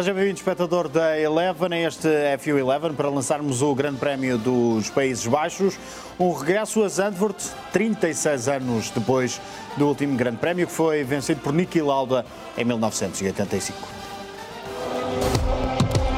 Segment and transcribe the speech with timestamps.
[0.00, 2.08] Seja bem-vindo, espectador da Eleven, a este
[2.38, 5.78] FU11, para lançarmos o Grande Prémio dos Países Baixos.
[6.18, 7.36] Um regresso a Zandvoort,
[7.70, 9.38] 36 anos depois
[9.76, 12.24] do último Grande Prémio, que foi vencido por Niki Lauda
[12.56, 13.76] em 1985.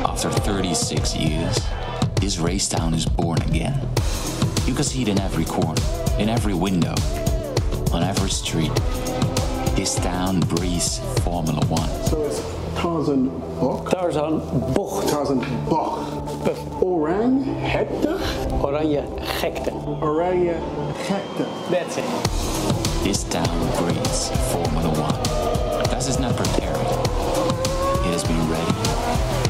[0.04, 1.56] After 36 years,
[2.20, 3.74] this race town is born again.
[4.64, 5.82] You can see it in every corner,
[6.20, 6.94] in every window,
[7.92, 8.70] on every street.
[9.74, 12.61] This town breathes Formula One.
[12.76, 13.90] Tarzan Bok.
[13.90, 14.40] Tarzan
[14.74, 15.08] bocht.
[15.08, 15.98] Tarzan Bok.
[16.80, 18.18] Orang Hector.
[18.62, 19.04] Oranje
[19.40, 19.72] gekte.
[20.00, 20.56] Oranje
[21.08, 21.46] Hector.
[21.70, 22.04] That's it.
[23.04, 23.46] This town
[23.78, 25.22] breathes Formula One.
[25.90, 26.86] Das is not preparing.
[28.06, 28.72] It has been ready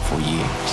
[0.09, 0.73] for years.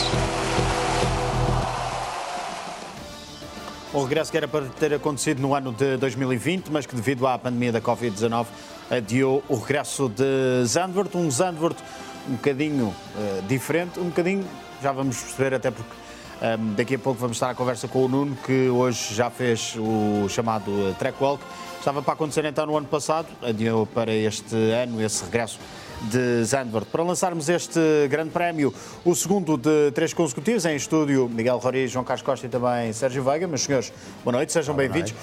[3.92, 7.40] O regresso que era para ter acontecido no ano de 2020, mas que devido à
[7.40, 8.46] pandemia da Covid-19
[8.90, 11.16] adiou o regresso de Zandvoort.
[11.16, 11.78] Um Zandvoort
[12.30, 14.46] um bocadinho uh, diferente, um bocadinho,
[14.82, 15.92] já vamos perceber, até porque
[16.42, 19.30] um, ehm, daqui a pouco vamos estar à conversa com o Nuno, que hoje já
[19.30, 21.44] fez o chamado uh, Track Walk.
[21.80, 25.60] Estava para acontecer então no ano passado, adiou para este ano esse regresso
[26.04, 26.88] de Zandvoort.
[26.92, 32.06] Para lançarmos este grande prémio, o segundo de três consecutivos, em estúdio, Miguel Rori, João
[32.06, 33.48] Carlos Costa e também Sérgio Veiga.
[33.48, 33.92] Meus senhores,
[34.24, 35.14] boa noite, sejam bem-vindos.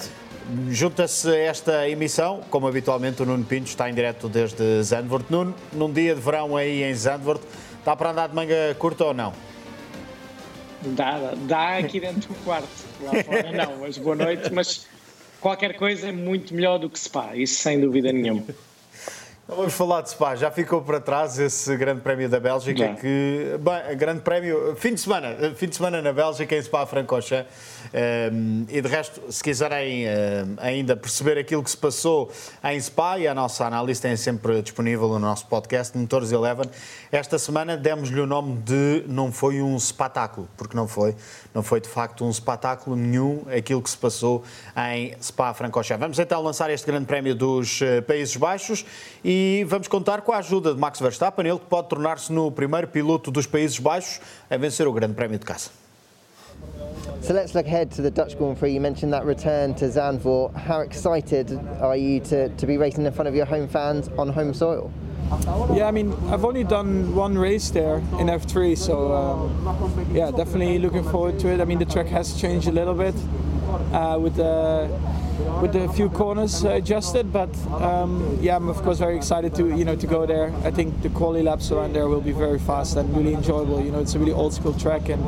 [0.70, 5.26] Junta-se esta emissão, como habitualmente o Nuno Pinto está em direto desde Zandvoort.
[5.28, 7.42] Nuno, num dia de verão aí em Zandvoort,
[7.78, 9.32] está para andar de manga curta ou não?
[10.82, 12.68] Dá, dá aqui dentro do quarto.
[13.00, 14.52] Lá fora não, mas boa noite.
[14.52, 14.86] Mas
[15.40, 18.44] qualquer coisa é muito melhor do que Spa, isso sem dúvida nenhuma.
[19.48, 20.34] Vamos falar de Spa.
[20.34, 22.94] Já ficou para trás esse Grande Prémio da Bélgica, Já.
[22.94, 27.46] que bem, Grande Prémio fim de semana, fim de semana na Bélgica em Spa-Francorchamps.
[27.94, 30.10] Um, e de resto, se quiserem um,
[30.56, 32.28] ainda perceber aquilo que se passou
[32.64, 36.68] em Spa, e a nossa análise tem sempre disponível no nosso podcast Motores Eleven.
[37.12, 41.14] Esta semana demos-lhe o nome de não foi um espetáculo, porque não foi,
[41.54, 44.42] não foi de facto um espetáculo nenhum aquilo que se passou
[44.90, 46.00] em Spa-Francorchamps.
[46.00, 48.84] Vamos então lançar este Grande Prémio dos eh, Países Baixos
[49.22, 52.50] e e vamos contar com a ajuda de Max Verstappen, ele que pode tornar-se no
[52.50, 55.70] primeiro piloto dos Países Baixos a vencer o Grande Prémio de Casa.
[57.20, 58.72] So let's look ahead to the Dutch Grand Prix.
[58.72, 60.54] You mentioned that return to Zandvoort.
[60.54, 61.50] How excited
[61.82, 64.90] are you to, to be racing in front of your home fans on home soil?
[65.74, 70.78] Yeah, I mean, I've only done one race there in F3, so um, yeah, definitely
[70.78, 71.60] looking forward to it.
[71.60, 73.14] I mean, the track has changed a little bit
[73.92, 74.88] uh, with the
[75.60, 77.32] with a few corners adjusted.
[77.32, 80.52] But um, yeah, I'm of course very excited to you know to go there.
[80.64, 83.80] I think the quality laps around there will be very fast and really enjoyable.
[83.82, 85.22] You know, it's a really old school track, and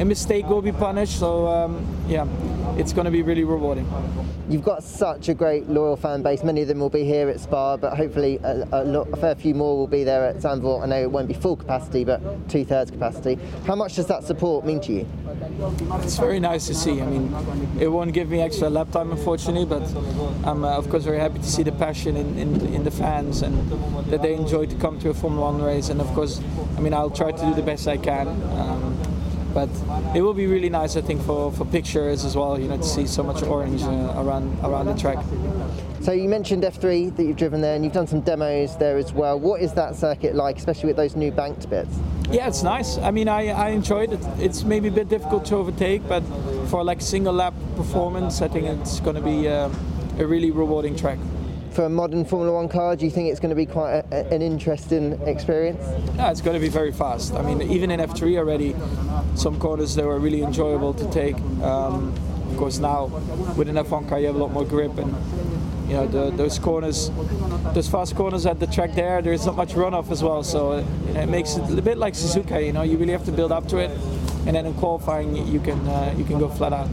[0.00, 1.18] a mistake will be punished.
[1.18, 2.26] So um, yeah,
[2.76, 3.86] it's going to be really rewarding.
[4.46, 6.44] You've got such a great loyal fan base.
[6.44, 9.34] Many of them will be here at Spa, but hopefully a, a, lot, a fair
[9.34, 10.82] few more will be there at Zandvoort.
[10.82, 12.20] I know it won't be full capacity, but
[12.50, 13.38] two thirds capacity.
[13.66, 15.08] How much does that support mean to you?
[16.02, 17.00] It's very nice to see.
[17.00, 17.34] I mean,
[17.80, 19.82] it won't give me extra lap time, unfortunately, but
[20.44, 23.42] I'm uh, of course very happy to see the passion in, in, in the fans
[23.42, 23.54] and
[24.10, 25.90] that they enjoy to come to a Formula One race.
[25.90, 26.40] And of course,
[26.78, 28.28] I mean, I'll try to do the best I can.
[28.28, 28.96] Um,
[29.52, 29.68] but
[30.16, 32.58] it will be really nice, I think, for, for pictures as well.
[32.58, 35.22] You know, to see so much orange uh, around around the track.
[36.00, 39.12] So you mentioned F3 that you've driven there, and you've done some demos there as
[39.12, 39.38] well.
[39.38, 41.94] What is that circuit like, especially with those new banked bits?
[42.30, 42.98] Yeah, it's nice.
[42.98, 44.20] I mean, I, I enjoyed it.
[44.38, 46.22] It's maybe a bit difficult to overtake, but
[46.66, 49.68] for like single lap performance, I think it's going to be uh,
[50.18, 51.18] a really rewarding track
[51.74, 54.32] for a modern Formula One car, do you think it's going to be quite a,
[54.32, 55.82] an interesting experience?
[56.14, 57.34] Yeah, it's going to be very fast.
[57.34, 58.76] I mean, even in F3 already,
[59.34, 61.36] some corners that were really enjoyable to take.
[61.62, 62.14] Um,
[62.50, 63.06] of course, now
[63.56, 65.12] with an F1 car, you have a lot more grip and
[65.88, 67.10] you know the, those corners,
[67.74, 69.20] those fast corners at the track there.
[69.20, 70.86] There's not much runoff as well, so it,
[71.16, 72.64] it makes it a bit like Suzuka.
[72.64, 73.90] You know, you really have to build up to it,
[74.46, 76.90] and then in qualifying you can uh, you can go flat out.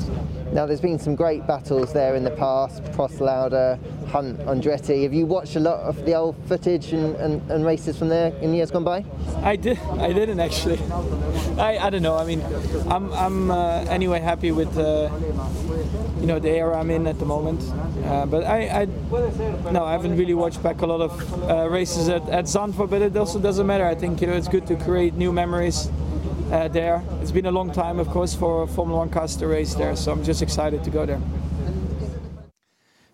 [0.53, 5.03] Now, there's been some great battles there in the past, Prost, Lauda, Hunt, Andretti.
[5.03, 8.35] Have you watched a lot of the old footage and, and, and, races from there
[8.41, 9.05] in years gone by?
[9.43, 9.79] I did.
[9.97, 10.77] I didn't actually.
[11.57, 12.17] I, I don't know.
[12.17, 12.43] I mean,
[12.89, 15.09] I'm, I'm uh, anyway happy with uh,
[16.19, 17.63] you know the era I'm in at the moment.
[18.03, 18.85] Uh, but I, I
[19.71, 22.89] no, I haven't really watched back a lot of uh, races at, at Zandvoort.
[22.89, 23.85] But it also doesn't matter.
[23.85, 25.89] I think you know it's good to create new memories
[26.51, 27.01] uh, there.
[27.21, 30.11] It's been a long time, of course, for Formula One cars to race there, so
[30.11, 31.19] I'm just excited to go there.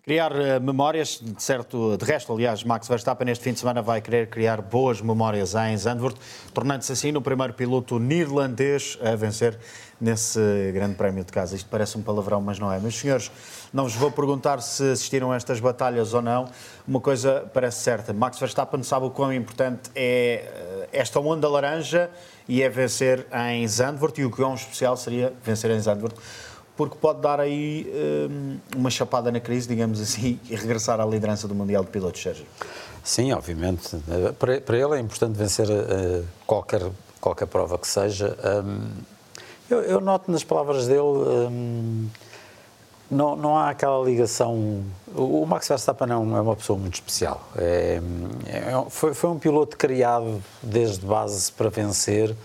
[0.03, 3.99] Criar uh, memórias, de certo, de resto, aliás, Max Verstappen este fim de semana vai
[3.99, 6.17] querer criar boas memórias em Zandvoort,
[6.53, 9.59] tornando-se assim o primeiro piloto neerlandês a vencer
[9.99, 10.39] nesse
[10.73, 11.57] grande prémio de casa.
[11.57, 12.79] Isto parece um palavrão, mas não é.
[12.79, 13.29] Meus senhores,
[13.73, 16.47] não vos vou perguntar se assistiram a estas batalhas ou não.
[16.87, 22.09] Uma coisa parece certa, Max Verstappen sabe o quão importante é esta onda laranja
[22.47, 24.19] e é vencer em Zandvoort.
[24.19, 26.15] E o que é um especial seria vencer em Zandvoort,
[26.75, 27.91] porque pode dar aí
[28.29, 32.21] um, uma chapada na crise, digamos assim, e regressar à liderança do Mundial de Pilotos,
[32.21, 32.45] Sérgio.
[33.03, 33.97] Sim, obviamente.
[34.37, 36.81] Para, ele é importante vencer uh, qualquer,
[37.21, 38.37] qualquer prova que seja.
[38.65, 38.89] Um,
[39.69, 41.01] eu, eu, noto nas palavras dele.
[41.01, 42.07] Um,
[43.09, 44.83] não, não há aquela ligação.
[45.15, 47.47] O Max Verstappen é uma pessoa muito especial.
[47.55, 48.01] É,
[48.47, 52.35] é, foi, foi, um piloto criado desde base para vencer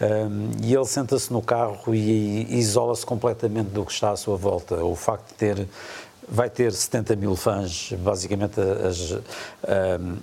[0.00, 4.36] um, e ele senta-se no carro e, e isola-se completamente do que está à sua
[4.36, 4.84] volta.
[4.84, 5.68] O facto de ter
[6.28, 9.18] vai ter 70 mil fãs, basicamente as,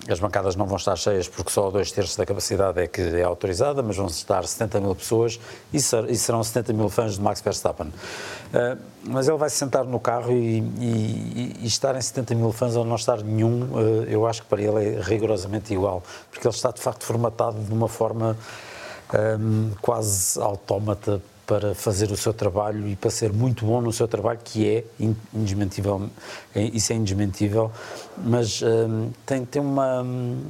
[0.09, 3.23] as bancadas não vão estar cheias porque só dois terços da capacidade é que é
[3.23, 5.39] autorizada, mas vão estar 70 mil pessoas
[5.71, 7.91] e, serão 70 mil fãs de Max Verstappen.
[9.03, 12.75] mas ele vai se sentar no carro e, e, e, estar em 70 mil fãs
[12.75, 13.69] ou não estar nenhum,
[14.07, 17.71] eu acho que para ele é rigorosamente igual, porque ele está de facto formatado de
[17.71, 18.37] uma forma
[19.81, 24.39] quase autómata para fazer o seu trabalho e para ser muito bom no seu trabalho,
[24.43, 24.83] que é
[25.33, 26.09] indesmentível,
[26.55, 27.71] isso é indesmentível,
[28.17, 30.01] mas um, tem, tem uma.
[30.01, 30.41] Um,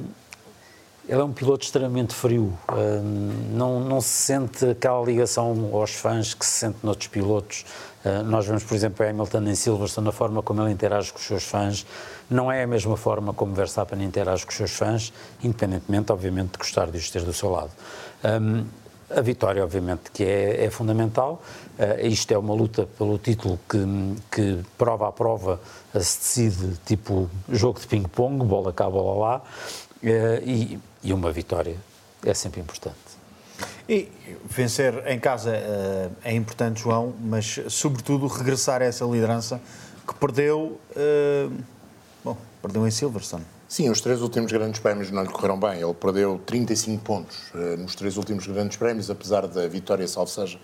[1.06, 6.32] ele é um piloto extremamente frio, um, não, não se sente aquela ligação aos fãs
[6.32, 7.66] que se sente noutros pilotos.
[8.02, 11.24] Uh, nós vemos, por exemplo, Hamilton em Silverstone, a forma como ele interage com os
[11.26, 11.84] seus fãs,
[12.30, 15.12] não é a mesma forma como Verstappen interage com os seus fãs,
[15.42, 17.70] independentemente, obviamente, de gostar de os ter do seu lado.
[18.24, 18.64] Um,
[19.10, 21.42] a vitória, obviamente, que é, é fundamental.
[21.78, 23.78] Uh, isto é uma luta pelo título que,
[24.30, 25.60] que prova a prova
[25.92, 31.76] se decide tipo jogo de ping-pong, bola cá, bola lá, uh, e, e, uma vitória
[32.24, 32.96] é sempre importante.
[33.88, 34.08] E
[34.44, 39.60] vencer em casa uh, é importante, João, mas sobretudo regressar a essa liderança
[40.06, 40.78] que perdeu,
[42.22, 43.44] bom, perdeu em Silverstone.
[43.74, 45.80] Sim, os três últimos grandes prémios não lhe correram bem.
[45.80, 50.60] Ele perdeu 35 pontos uh, nos três últimos grandes prémios, apesar da vitória, salvo seja,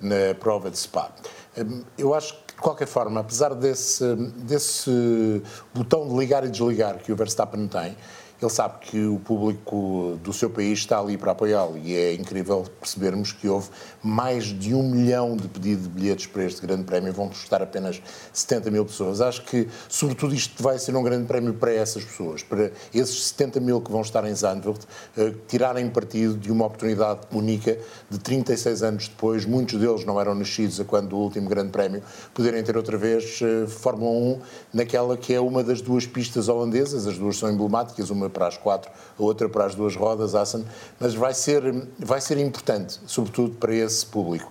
[0.00, 1.10] na prova de Spa.
[1.56, 5.42] Uh, eu acho que, de qualquer forma, apesar desse, desse
[5.74, 7.96] botão de ligar e desligar que o Verstappen tem,
[8.44, 12.64] ele sabe que o público do seu país está ali para apoiá-lo e é incrível
[12.80, 13.68] percebermos que houve
[14.02, 18.02] mais de um milhão de pedidos de bilhetes para este grande prémio, vão custar apenas
[18.32, 19.20] 70 mil pessoas.
[19.20, 23.60] Acho que, sobretudo, isto vai ser um grande prémio para essas pessoas, para esses 70
[23.60, 24.84] mil que vão estar em Zandvoort,
[25.16, 27.78] uh, tirarem partido de uma oportunidade única
[28.10, 32.02] de 36 anos depois, muitos deles não eram nascidos a quando do último grande prémio,
[32.32, 34.40] poderem ter outra vez uh, Fórmula 1
[34.72, 38.56] naquela que é uma das duas pistas holandesas, as duas são emblemáticas, uma para as
[38.56, 40.64] quatro, a outra para as duas rodas, Assen,
[40.98, 41.62] mas vai ser,
[41.98, 44.50] vai ser importante, sobretudo para esse público.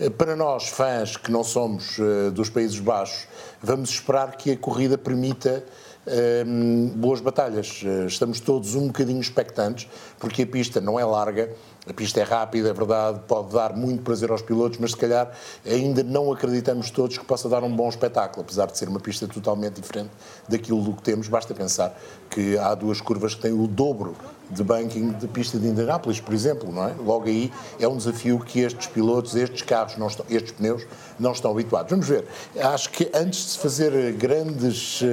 [0.00, 3.28] Eh, para nós, fãs que não somos uh, dos Países Baixos,
[3.62, 5.62] vamos esperar que a corrida permita
[6.06, 7.82] uh, boas batalhas.
[7.82, 9.86] Uh, estamos todos um bocadinho expectantes,
[10.18, 11.50] porque a pista não é larga,
[11.88, 15.30] a pista é rápida, é verdade, pode dar muito prazer aos pilotos, mas se calhar
[15.64, 19.26] ainda não acreditamos todos que possa dar um bom espetáculo, apesar de ser uma pista
[19.26, 20.10] totalmente diferente
[20.48, 21.28] daquilo do que temos.
[21.28, 24.14] Basta pensar que há duas curvas que têm o dobro
[24.50, 26.94] de banking de pista de Indianápolis, por exemplo, não é?
[26.98, 30.86] Logo aí é um desafio que estes pilotos, estes carros, não estão, estes pneus
[31.18, 31.90] não estão habituados.
[31.90, 32.26] Vamos ver.
[32.58, 35.06] Acho que antes de se fazer grandes uh,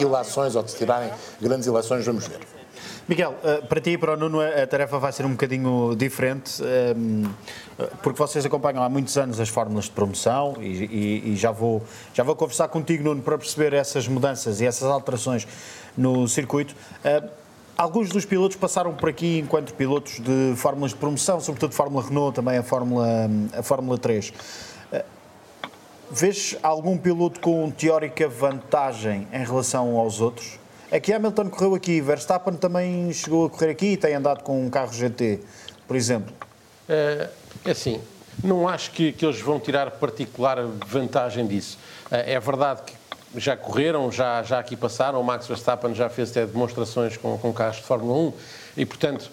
[0.00, 2.55] ilações ou de se tirarem grandes ilações, vamos ver.
[3.08, 6.60] Miguel, eh, para ti e para o Nuno a tarefa vai ser um bocadinho diferente,
[6.60, 7.22] ehm,
[8.02, 12.34] porque vocês acompanham há muitos anos as fórmulas de promoção e, já, vou, já vou
[12.34, 15.46] conversar contigo, Nuno, para perceber essas mudanças e essas alterações
[15.96, 16.74] no circuito.
[17.04, 17.22] Eh,
[17.78, 22.34] alguns dos pilotos passaram por aqui enquanto pilotos de fórmulas de promoção, sobretudo Fórmula Renault,
[22.34, 23.06] também a Fórmula,
[23.56, 24.32] a Fórmula 3.
[24.90, 25.04] Eh,
[26.10, 30.58] vês algum piloto com teórica vantagem em relação aos outros?
[30.90, 34.64] É que Hamilton correu aqui, Verstappen também chegou a correr aqui e tem andado com
[34.64, 35.40] um carro GT,
[35.86, 36.32] por exemplo.
[36.88, 37.28] É,
[37.64, 38.00] é assim,
[38.42, 41.76] não acho que, que eles vão tirar particular vantagem disso.
[42.08, 42.94] É, é verdade que
[43.34, 47.52] já correram, já, já aqui passaram, o Max Verstappen já fez até demonstrações com, com
[47.52, 48.32] carros de Fórmula 1
[48.76, 49.28] e, portanto,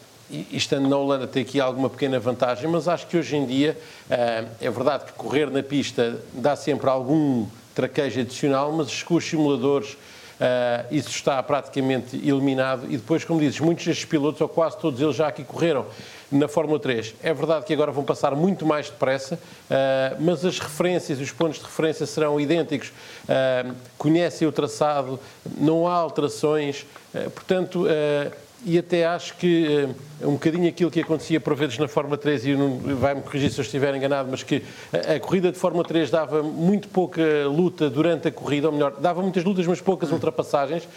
[0.51, 3.77] estando na Holanda tem aqui alguma pequena vantagem, mas acho que hoje em dia
[4.09, 7.45] é, é verdade que correr na pista dá sempre algum
[7.75, 9.95] traquejo adicional, mas com os simuladores
[10.43, 14.99] Uh, isso está praticamente eliminado e depois, como dizes, muitos destes pilotos, ou quase todos
[14.99, 15.85] eles, já aqui correram
[16.29, 17.15] na Fórmula 3.
[17.23, 21.59] É verdade que agora vão passar muito mais depressa, uh, mas as referências, os pontos
[21.59, 22.89] de referência serão idênticos.
[22.89, 25.17] Uh, conhecem o traçado,
[25.57, 26.85] não há alterações,
[27.33, 27.85] portanto
[28.65, 29.87] e até acho que
[30.21, 32.55] uh, um bocadinho aquilo que acontecia por vezes na Fórmula 3, e
[32.99, 36.41] vai-me corrigir se eu estiver enganado, mas que a, a, corrida de Fórmula 3 dava
[36.41, 40.87] muito pouca luta durante a corrida, ou melhor, dava muitas lutas, mas poucas ultrapassagens.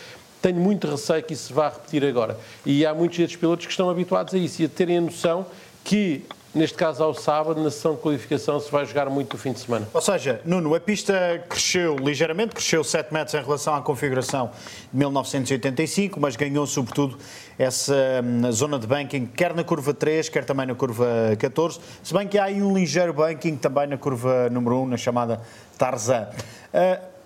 [0.40, 2.38] tenho muito receio que isso se vá repetir agora.
[2.64, 5.46] E há muitos destes pilotos que estão habituados a isso e a terem a noção
[5.82, 6.24] que,
[6.56, 9.60] neste caso ao sábado, na sessão de qualificação, se vai jogar muito no fim de
[9.60, 9.86] semana.
[9.92, 14.50] Ou seja, Nuno, a pista cresceu ligeiramente, cresceu 7 metros em relação à configuração
[14.90, 17.18] de 1985, mas ganhou sobretudo
[17.58, 17.94] essa
[18.24, 21.06] hum, zona de banking, quer na curva 3, quer também na curva
[21.38, 24.96] 14, se bem que há aí um ligeiro banking também na curva número 1, na
[24.96, 25.42] chamada
[25.76, 26.26] Tarzan.
[26.72, 27.16] Uh,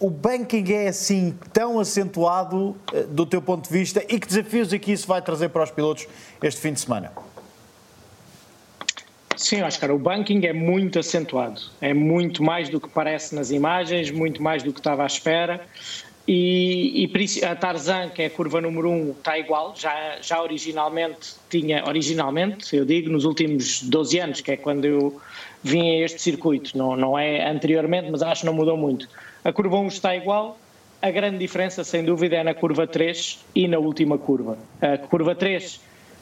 [0.00, 4.72] o banking é assim tão acentuado uh, do teu ponto de vista e que desafios
[4.72, 6.06] é que isso vai trazer para os pilotos
[6.42, 7.12] este fim de semana?
[9.40, 11.62] Sim, Oscar, o banking é muito acentuado.
[11.80, 15.62] É muito mais do que parece nas imagens, muito mais do que estava à espera.
[16.28, 19.74] E, e a Tarzan, que é a curva número 1, um, está igual.
[19.74, 25.18] Já, já originalmente tinha, originalmente, eu digo, nos últimos 12 anos, que é quando eu
[25.64, 26.76] vim a este circuito.
[26.76, 29.08] Não, não é anteriormente, mas acho que não mudou muito.
[29.42, 30.58] A curva 1 está igual.
[31.00, 34.58] A grande diferença, sem dúvida, é na curva 3 e na última curva.
[34.82, 35.80] A curva 3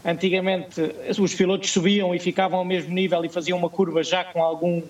[0.09, 0.81] Antigamente
[1.21, 4.83] os pilotos subiam e ficavam ao mesmo nível e faziam uma curva já com algum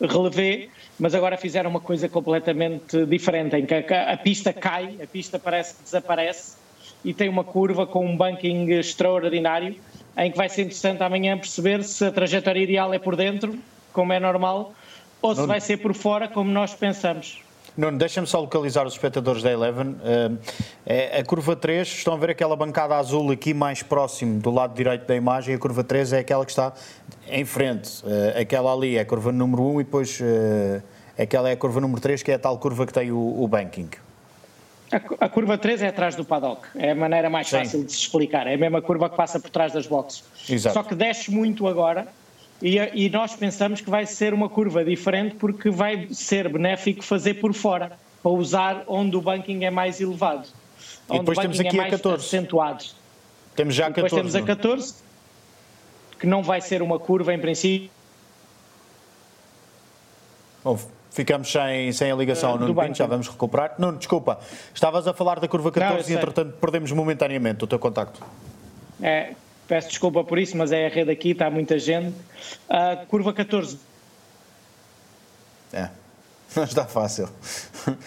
[0.00, 0.68] relevé,
[0.98, 5.38] mas agora fizeram uma coisa completamente diferente, em que a, a pista cai, a pista
[5.38, 6.56] parece que desaparece
[7.04, 9.76] e tem uma curva com um banking extraordinário,
[10.16, 13.58] em que vai ser interessante amanhã perceber se a trajetória ideal é por dentro,
[13.92, 14.72] como é normal,
[15.20, 17.42] ou se vai ser por fora, como nós pensamos.
[17.76, 19.88] Nuno, deixa-me só localizar os espectadores da Eleven.
[19.88, 20.38] Uh,
[21.18, 25.06] a curva 3, estão a ver aquela bancada azul aqui mais próximo do lado direito
[25.06, 25.56] da imagem.
[25.56, 26.72] A curva 3 é aquela que está
[27.28, 28.04] em frente.
[28.04, 30.80] Uh, aquela ali é a curva número 1 e depois uh,
[31.18, 33.48] aquela é a curva número 3, que é a tal curva que tem o, o
[33.48, 33.88] banking.
[34.92, 36.68] A, a, curva 3 é atrás do paddock.
[36.76, 37.58] É a maneira mais Sim.
[37.58, 38.46] fácil de se explicar.
[38.46, 40.22] É a mesma curva que passa por trás das boxes.
[40.48, 40.74] Exato.
[40.74, 42.06] Só que desce muito agora
[42.64, 47.34] e, e, nós pensamos que vai ser uma curva diferente porque vai ser benéfico fazer
[47.34, 47.92] por fora,
[48.22, 50.48] para usar onde o banking é mais elevado.
[51.10, 52.24] E depois temos aqui é a 14.
[52.24, 52.84] Acentuado.
[53.54, 54.16] Temos já a 14.
[54.16, 54.94] Depois temos a 14,
[56.18, 57.90] que não vai ser uma curva em princípio.
[60.64, 60.78] Bom,
[61.10, 63.74] ficamos sem, sem a ligação ao Nuno Pinto, já vamos recuperar.
[63.78, 64.40] Nuno, desculpa,
[64.72, 68.24] estavas a falar da curva 14 não, e entretanto perdemos momentaneamente o teu contacto.
[69.02, 69.34] É,
[69.66, 72.14] Peço desculpa por isso, mas é a rede aqui, está muita gente.
[72.68, 73.78] Uh, curva 14.
[75.72, 75.88] É.
[76.54, 77.28] Não está fácil.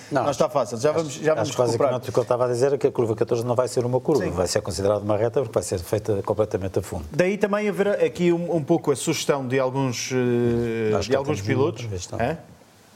[0.10, 0.78] Não, não está fácil.
[0.78, 2.00] Já vamos, já vamos acho recuperar.
[2.00, 3.86] que o que eu estava a dizer é que a curva 14 não vai ser
[3.86, 4.32] uma curva, Sim.
[4.32, 7.06] vai ser considerada uma reta porque vai ser feita completamente a fundo.
[7.12, 11.84] Daí também haver aqui um, um pouco a sugestão de alguns, uh, de alguns pilotos.
[11.84, 12.38] Vez, é?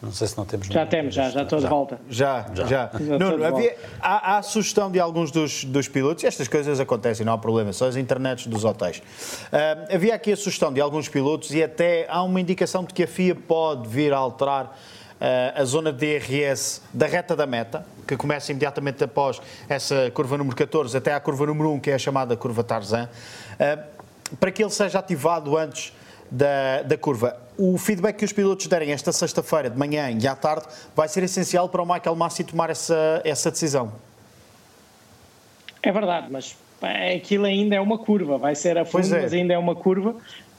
[0.01, 0.65] Não sei se não temos.
[0.65, 2.00] Já temos, já, já estou de volta.
[2.10, 2.65] Já, já.
[2.65, 2.91] já.
[2.93, 7.24] já Nuno, havia, há, há a sugestão de alguns dos, dos pilotos, estas coisas acontecem,
[7.24, 8.98] não há problema, são as internets dos hotéis.
[8.98, 13.03] Uh, havia aqui a sugestão de alguns pilotos e até há uma indicação de que
[13.03, 17.86] a FIA pode vir a alterar uh, a zona de DRS da reta da meta,
[18.08, 19.39] que começa imediatamente após
[19.70, 23.08] essa curva número 14 até à curva número 1, que é a chamada curva Tarzan,
[23.08, 25.93] uh, para que ele seja ativado antes
[26.31, 27.38] da, da curva.
[27.63, 30.65] O feedback que os pilotos derem esta sexta-feira, de manhã e à tarde,
[30.96, 33.94] vai ser essencial para o Michael Massi tomar essa, essa decisão.
[35.84, 36.58] É verdade, mas
[37.15, 39.22] aquilo ainda é uma curva, vai ser a fundo, é.
[39.22, 40.15] mas ainda é uma curva.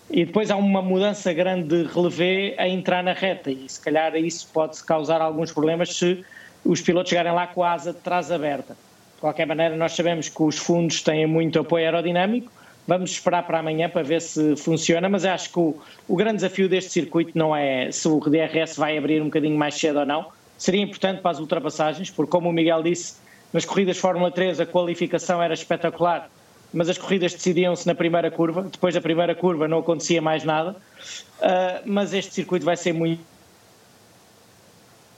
[0.09, 4.15] E depois há uma mudança grande de relevé a entrar na reta e se calhar
[4.15, 6.25] isso pode causar alguns problemas se
[6.65, 8.77] os pilotos chegarem lá com a asa de trás aberta.
[9.17, 12.53] De qualquer maneira, nós sabemos que os fundos têm muito apoio aerodinâmico,
[12.87, 15.77] Vamos esperar para amanhã para ver se funciona, mas acho que o,
[16.09, 19.75] o grande desafio deste circuito não é se o DRS vai abrir um bocadinho mais
[19.75, 20.27] cedo ou não.
[20.59, 23.17] Seria importante para as ultrapassagens, porque, como o Miguel disse,
[23.53, 26.31] nas corridas Fórmula 3 a qualificação era espetacular,
[26.73, 28.63] mas as corridas decidiam-se na primeira curva.
[28.63, 30.71] Depois da primeira curva não acontecia mais nada.
[30.73, 33.32] Uh, mas este circuito vai ser muito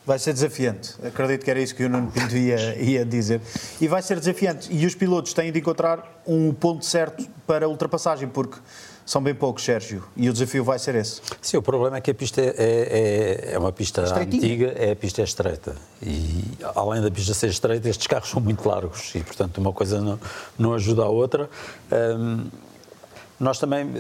[0.07, 0.95] Vai ser desafiante.
[1.03, 3.41] Acredito que era isso que o Nuno Pinto ia, ia dizer.
[3.81, 4.69] E vai ser desafiante.
[4.71, 8.59] E os pilotos têm de encontrar um ponto certo para a ultrapassagem, porque
[9.07, 11.21] são bem poucos, Sérgio, e o desafio vai ser esse.
[11.41, 14.97] Sim, o problema é que a pista é, é, é uma pista antiga, é, a
[14.97, 15.77] pista é estreita.
[16.03, 16.45] E
[16.75, 20.19] além da pista ser estreita, estes carros são muito largos e, portanto, uma coisa não,
[20.59, 21.51] não ajuda a outra.
[21.93, 22.47] Um,
[23.39, 23.91] nós também,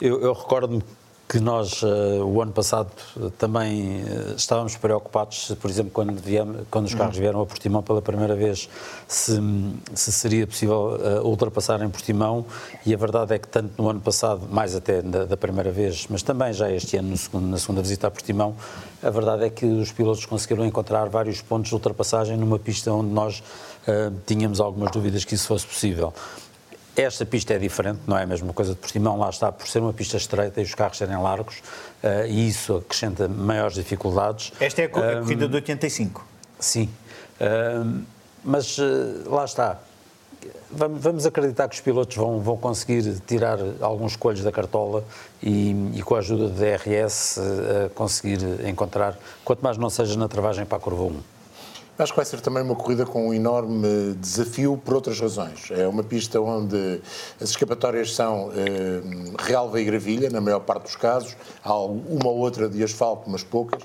[0.00, 0.82] eu, eu recordo-me
[1.30, 2.90] que nós, uh, o ano passado,
[3.38, 7.22] também uh, estávamos preocupados, por exemplo, quando, viemos, quando os carros uhum.
[7.22, 8.68] vieram a Portimão pela primeira vez,
[9.06, 9.40] se,
[9.94, 12.44] se seria possível uh, ultrapassar em Portimão,
[12.84, 16.04] e a verdade é que tanto no ano passado, mais até da, da primeira vez,
[16.10, 18.56] mas também já este ano, segundo, na segunda visita a Portimão,
[19.00, 23.10] a verdade é que os pilotos conseguiram encontrar vários pontos de ultrapassagem numa pista onde
[23.10, 23.40] nós
[24.26, 26.12] tínhamos algumas dúvidas que isso fosse possível.
[26.96, 29.78] Esta pista é diferente, não é a mesma coisa de Portimão, lá está, por ser
[29.78, 31.58] uma pista estreita e os carros serem largos,
[32.02, 34.52] uh, e isso acrescenta maiores dificuldades.
[34.60, 36.26] Esta é a, corrida um, de 85.
[36.58, 36.90] Sim.
[37.40, 38.02] Um,
[38.44, 38.82] mas uh,
[39.26, 39.78] lá está.
[40.70, 45.04] Vamos, vamos, acreditar que os pilotos vão, vão conseguir tirar alguns coelhos da cartola
[45.42, 50.28] e, e com a ajuda do DRS uh, conseguir encontrar, quanto mais não seja na
[50.28, 51.20] travagem para a curva 1.
[52.00, 55.70] Acho que vai ser também uma corrida com um enorme desafio por outras razões.
[55.70, 56.98] É uma pista onde
[57.38, 59.02] as escapatórias são eh,
[59.38, 61.36] relva e gravilha, na maior parte dos casos.
[61.62, 63.82] Há uma ou outra de asfalto, mas poucas.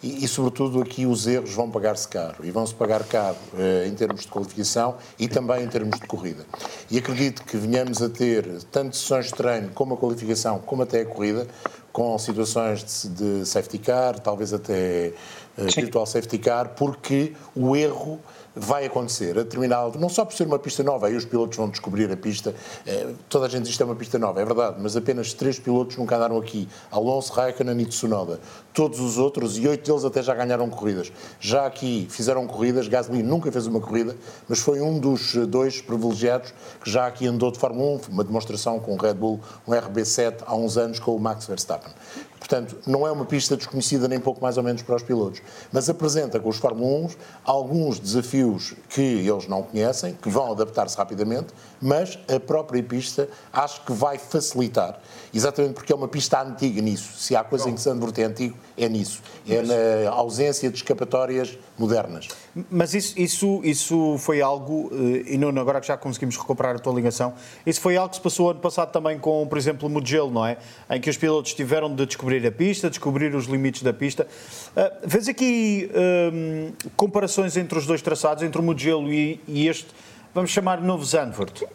[0.00, 2.36] E, e, sobretudo, aqui os erros vão pagar-se caro.
[2.44, 6.46] E vão-se pagar caro eh, em termos de qualificação e também em termos de corrida.
[6.88, 11.00] E acredito que venhamos a ter tanto sessões de treino como a qualificação, como até
[11.00, 11.48] a corrida,
[11.92, 15.14] com situações de, de safety car, talvez até
[15.56, 18.20] virtual safety car, porque o erro
[18.58, 21.68] vai acontecer a determinado, não só por ser uma pista nova, aí os pilotos vão
[21.68, 22.54] descobrir a pista,
[22.86, 25.58] eh, toda a gente diz que é uma pista nova, é verdade, mas apenas três
[25.58, 28.40] pilotos nunca andaram aqui, Alonso, Raikkonen e Tsunoda.
[28.72, 31.12] Todos os outros, e oito deles até já ganharam corridas.
[31.38, 34.16] Já aqui fizeram corridas, Gasly nunca fez uma corrida,
[34.48, 38.80] mas foi um dos dois privilegiados que já aqui andou de Fórmula 1, uma demonstração
[38.80, 41.92] com o Red Bull, um RB7 há uns anos com o Max Verstappen.
[42.38, 45.88] Portanto, não é uma pista desconhecida nem pouco mais ou menos para os pilotos, mas
[45.88, 47.10] apresenta com os Fórmula 1
[47.44, 51.48] alguns desafios que eles não conhecem, que vão adaptar-se rapidamente,
[51.80, 55.00] mas a própria pista acho que vai facilitar,
[55.36, 57.12] exatamente porque é uma pista antiga nisso.
[57.18, 59.22] Se há coisa em que Zandvoort é antigo, é nisso.
[59.48, 62.28] É na ausência de escapatórias modernas.
[62.70, 66.78] Mas isso, isso, isso foi algo, eh, e Nuno, agora que já conseguimos recuperar a
[66.78, 67.34] tua ligação,
[67.66, 70.46] isso foi algo que se passou ano passado também com, por exemplo, o Mugello, não
[70.46, 70.56] é?
[70.90, 74.26] Em que os pilotos tiveram de descobrir a pista, descobrir os limites da pista.
[74.74, 75.90] Uh, vês aqui
[76.32, 79.88] um, comparações entre os dois traçados, entre o Mugello e, e este,
[80.34, 81.66] vamos chamar novo Zandvoort?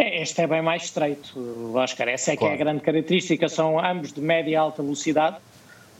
[0.00, 1.38] É, este é bem mais estreito,
[1.74, 2.08] Oscar.
[2.08, 2.54] Essa é claro.
[2.54, 3.50] que é a grande característica.
[3.50, 5.36] São ambos de média e alta velocidade.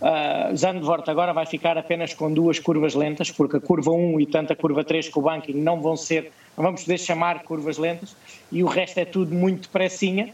[0.01, 4.25] Uh, Zandvoort agora vai ficar apenas com duas curvas lentas, porque a curva 1 e
[4.25, 7.77] tanto a curva 3 com o banking não vão ser, não vamos poder chamar curvas
[7.77, 8.17] lentas,
[8.51, 10.33] e o resto é tudo muito depressinha,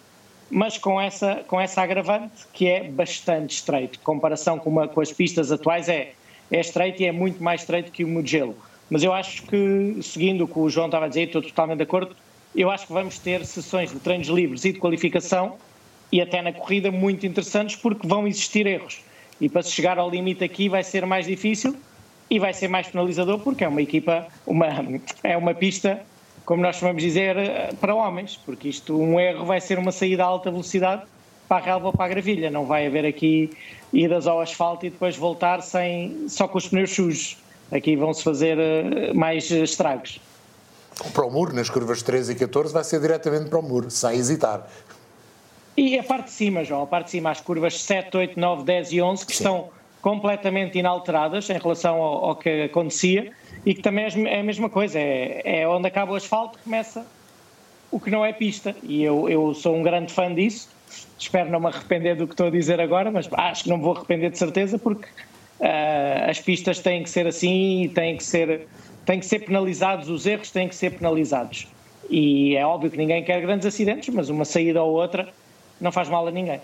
[0.49, 3.99] mas com essa, com essa agravante que é bastante estreito.
[3.99, 6.13] Comparação com, uma, com as pistas atuais é,
[6.53, 8.57] é estreito e é muito mais estreito que o Mugello.
[8.89, 11.83] Mas eu acho que, seguindo o que o João estava a dizer, estou totalmente de
[11.83, 12.15] acordo,
[12.57, 15.57] eu acho que vamos ter sessões de treinos livres e de qualificação
[16.11, 19.03] e até na corrida muito interessantes porque vão existir erros
[19.41, 21.77] e para se chegar ao limite aqui vai ser mais difícil
[22.31, 24.67] e vai ser mais penalizador porque é uma equipa, uma,
[25.23, 26.01] é uma pista,
[26.45, 27.37] como nós vamos dizer,
[27.81, 31.03] para homens, porque isto, um erro vai ser uma saída a alta velocidade
[31.49, 33.51] para a relva ou para a gravilha, não vai haver aqui
[33.93, 37.37] idas ao asfalto e depois voltar sem, só com os pneus sujos.
[37.71, 40.21] Aqui vão-se fazer eh, mais estragos.
[41.13, 44.13] Para o muro, nas curvas 13 e 14, vai ser diretamente para o muro, sem
[44.13, 44.67] hesitar.
[45.77, 48.65] E a parte de cima, João, a parte de cima, as curvas 7, 8, 9,
[48.65, 49.43] 10 e 11, que Sim.
[49.43, 49.69] estão
[50.01, 53.33] completamente inalteradas em relação ao, ao, que acontecia
[53.65, 57.05] e que também é a mesma coisa, é, é onde acaba o asfalto começa
[57.91, 58.75] o que não é pista.
[58.83, 60.69] E eu, eu sou um grande fã disso,
[61.19, 63.83] espero não me arrepender do que estou a dizer agora, mas acho que não me
[63.83, 65.07] vou arrepender de certeza porque
[65.61, 68.67] uh, as pistas têm que ser assim e têm que ser,
[69.07, 71.69] têm que ser penalizados, os erros têm que ser penalizados.
[72.11, 75.29] E é óbvio que ninguém quer grandes acidentes, mas uma saída ou outra
[75.81, 76.61] não faz mal a ninguém.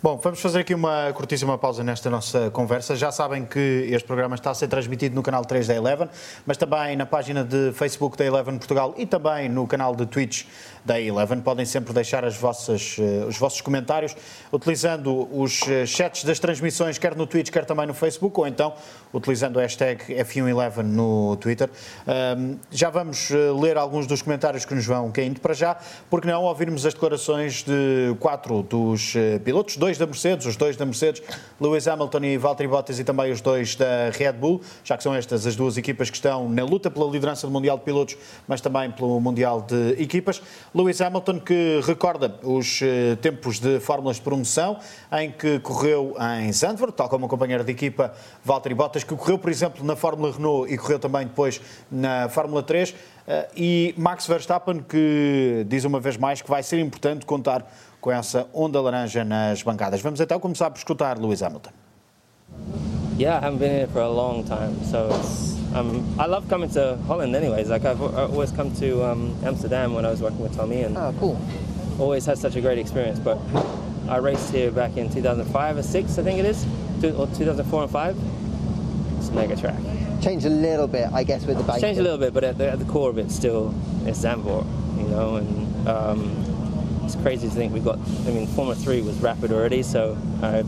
[0.00, 2.94] Bom, vamos fazer aqui uma curtíssima pausa nesta nossa conversa.
[2.94, 6.08] Já sabem que este programa está a ser transmitido no canal 3 da Eleven,
[6.46, 10.44] mas também na página de Facebook da Eleven Portugal e também no canal de Twitch
[10.84, 11.40] da Eleven.
[11.40, 14.14] Podem sempre deixar as vossas, eh, os vossos comentários
[14.52, 18.74] utilizando os eh, chats das transmissões, quer no Twitch, quer também no Facebook, ou então
[19.12, 21.68] utilizando o hashtag F111 no Twitter.
[22.70, 25.76] já vamos eh, ler alguns dos comentários que nos vão caindo para já,
[26.08, 30.84] porque não ouvirmos as declarações de quatro dos pilotos, dois da Mercedes, os dois da
[30.84, 31.22] Mercedes,
[31.60, 35.14] Lewis Hamilton e Valtteri Bottas e também os dois da Red Bull, já que são
[35.14, 38.60] estas as duas equipas que estão na luta pela liderança do Mundial de Pilotos, mas
[38.60, 40.42] também pelo Mundial de Equipas.
[40.74, 44.78] Lewis Hamilton que recorda os eh, tempos de fórmulas de promoção
[45.12, 48.12] em que correu em Zandvoort, tal como o companheiro de equipa
[48.44, 52.62] Valtteri Bottas, que correu, por exemplo, na Fórmula Renault e correu também depois na Fórmula
[52.62, 52.94] 3.
[53.28, 58.10] Eh, e Max Verstappen, que diz uma vez mais que vai ser importante contar com
[58.10, 60.00] essa onda laranja nas bancadas.
[60.00, 61.70] Vamos então começar por escutar Lewis Hamilton.
[63.18, 66.70] Yeah, I haven't been here for a long time, so it's Um, I love coming
[66.70, 67.68] to Holland, anyways.
[67.68, 71.14] Like I've always come to um, Amsterdam when I was working with Tommy, and oh,
[71.20, 71.40] cool.
[71.98, 73.18] Always had such a great experience.
[73.18, 73.38] But
[74.08, 76.64] I raced here back in 2005 or six, I think it is,
[77.04, 78.16] or 2004 and five.
[79.18, 79.78] It's a mega track.
[80.22, 81.80] Changed a little bit, I guess, with the bike.
[81.80, 83.74] Changed a little bit, but at the, at the core of it, still
[84.06, 85.36] is Zandvoort, you know.
[85.36, 86.47] And um,
[87.08, 87.98] it's crazy to think we've got.
[87.98, 90.62] I mean, Formula Three was rapid already, so uh,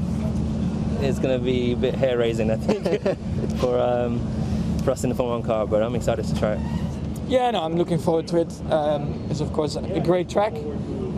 [1.01, 3.79] it's going to be a bit hair raising, I think, for.
[3.79, 4.21] Um,
[4.81, 6.61] for us in the Formula One car, but I'm excited to try it.
[7.29, 8.73] Yeah, no, I'm looking forward to it.
[8.73, 10.55] Um, it's of course a great track,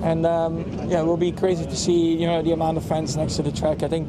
[0.03, 3.17] and um, yeah, it will be crazy to see you know the amount of fans
[3.17, 3.83] next to the track.
[3.83, 4.09] I think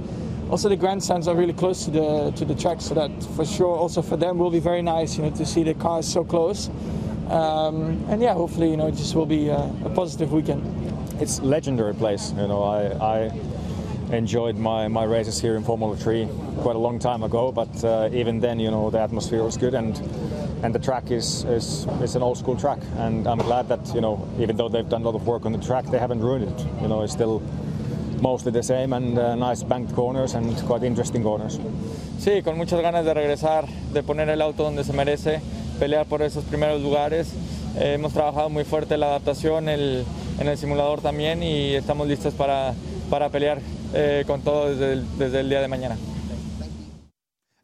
[0.49, 3.76] also the grandstands are really close to the to the track, so that for sure
[3.76, 6.69] also for them will be very nice, you know, to see the cars so close.
[7.30, 10.83] Um, and yeah, hopefully you know it just will be a, a positive weekend.
[11.19, 12.32] It's legendary place.
[12.32, 13.32] You know, I,
[14.10, 17.84] I enjoyed my, my races here in Formula 3 quite a long time ago, but
[17.84, 19.99] uh, even then, you know, the atmosphere was good and
[20.63, 23.99] and the track is, is is an old school track and I'm glad that, you
[23.99, 26.47] know, even though they've done a lot of work on the track, they haven't ruined
[26.47, 26.65] it.
[26.82, 27.41] You know, it's still
[28.21, 31.60] mostly the same and uh, nice banked corners and quite interesting corners.
[32.17, 35.41] Sí, con muchas ganas de regresar, de poner el auto donde se merece,
[35.80, 37.34] pelear por esos primeros lugares.
[37.76, 40.06] Eh, hemos trabajado muy fuerte la adaptación el,
[40.43, 42.73] en el simulador también y estamos listos para,
[43.10, 43.60] para pelear
[43.93, 45.97] eh, con todo desde el día de mañana.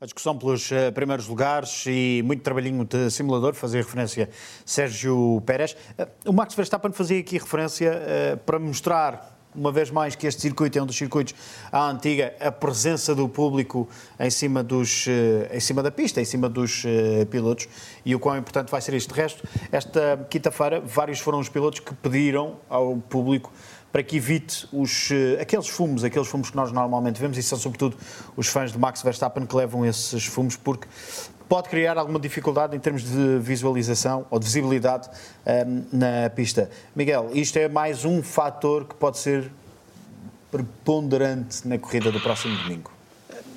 [0.02, 4.30] A discussão pelos eh, primeiros lugares e muito trabalhinho de simulador, fazia referência
[4.66, 5.76] Sérgio Pérez.
[5.98, 10.42] Eh, o Max Verstappen fazia aqui referência eh, para mostrar, uma vez mais, que este
[10.42, 11.34] circuito é um dos circuitos
[11.72, 13.88] à antiga, a presença do público
[14.20, 17.68] em cima, dos, eh, em cima da pista, em cima dos eh, pilotos
[18.06, 19.14] e o quão importante vai ser isto.
[19.14, 23.52] De resto, esta quinta-feira, vários foram os pilotos que pediram ao público
[23.92, 27.58] para que evite os, eh, aqueles fumos, aqueles fumos que nós normalmente vemos, e são
[27.58, 27.98] sobretudo
[28.38, 30.88] os fãs de Max Verstappen que levam esses fumos, porque
[31.50, 35.10] pode criar alguma dificuldade em termos de visualização ou de visibilidade
[35.46, 36.70] ehm, na pista.
[36.96, 39.52] Miguel, isto é mais um fator que pode ser
[40.52, 42.92] preponderante na corrida do próximo domingo.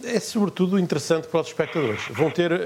[0.05, 2.03] É sobretudo interessante para os espectadores.
[2.11, 2.57] Vão ter uh,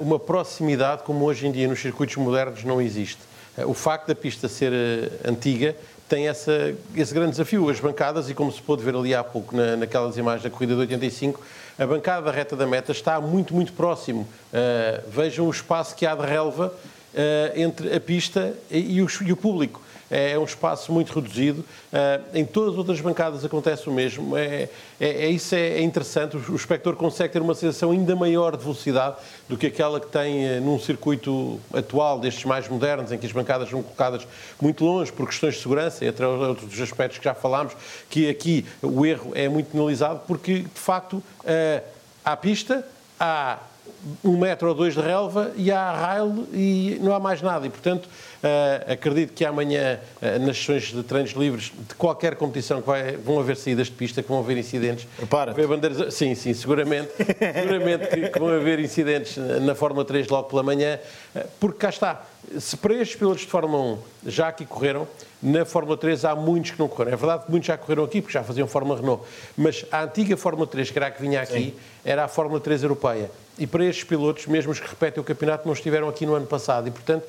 [0.00, 3.20] uma proximidade como hoje em dia nos circuitos modernos não existe.
[3.56, 5.74] Uh, o facto da pista ser uh, antiga
[6.08, 7.70] tem essa, esse grande desafio.
[7.70, 10.74] As bancadas, e como se pôde ver ali há pouco na, naquelas imagens da corrida
[10.74, 11.40] de 85,
[11.78, 14.22] a bancada da reta da meta está muito, muito próximo.
[14.22, 19.08] Uh, vejam o espaço que há de relva uh, entre a pista e, e, o,
[19.22, 19.83] e o público
[20.14, 21.64] é um espaço muito reduzido.
[22.32, 24.36] Em todas as outras bancadas acontece o mesmo.
[24.36, 24.68] É,
[25.00, 26.36] é, é isso é, interessante.
[26.36, 29.16] O espectador consegue ter uma sensação ainda maior de velocidade
[29.48, 33.32] do que aquela que tem eh, num circuito atual, destes mais modernos, em que as
[33.32, 34.26] bancadas são colocadas
[34.60, 37.74] muito longe por questões de segurança, entre outros aspectos que já falámos,
[38.08, 41.22] que aqui o erro é muito penalizado, porque de facto
[42.24, 42.86] há pista,
[43.18, 43.58] há
[44.22, 47.66] um metro ou dois de relva e há rail e não há mais nada.
[47.66, 52.80] E, portanto, uh, acredito que amanhã, uh, nas sessões de treinos livres, de qualquer competição
[52.80, 55.06] que vai, vão haver saídas de pista, que vão haver incidentes.
[55.16, 55.54] Prepara.
[55.66, 56.12] bandeiras.
[56.14, 57.10] Sim, sim, seguramente.
[57.16, 60.98] seguramente que, que, vão haver incidentes na Fórmula 3 logo pela manhã,
[61.34, 62.24] uh, porque cá está.
[62.58, 65.08] Se para estes pilotos de Fórmula 1 já aqui correram,
[65.44, 67.12] na Fórmula 3 há muitos que não correram.
[67.12, 69.22] É verdade que muitos já correram aqui, porque já faziam Fórmula Renault.
[69.56, 71.74] Mas a antiga Fórmula 3, que era a que vinha aqui, Sim.
[72.02, 73.30] era a Fórmula 3 europeia.
[73.56, 76.46] E para estes pilotos, mesmo os que repetem o campeonato, não estiveram aqui no ano
[76.46, 76.88] passado.
[76.88, 77.24] E, portanto,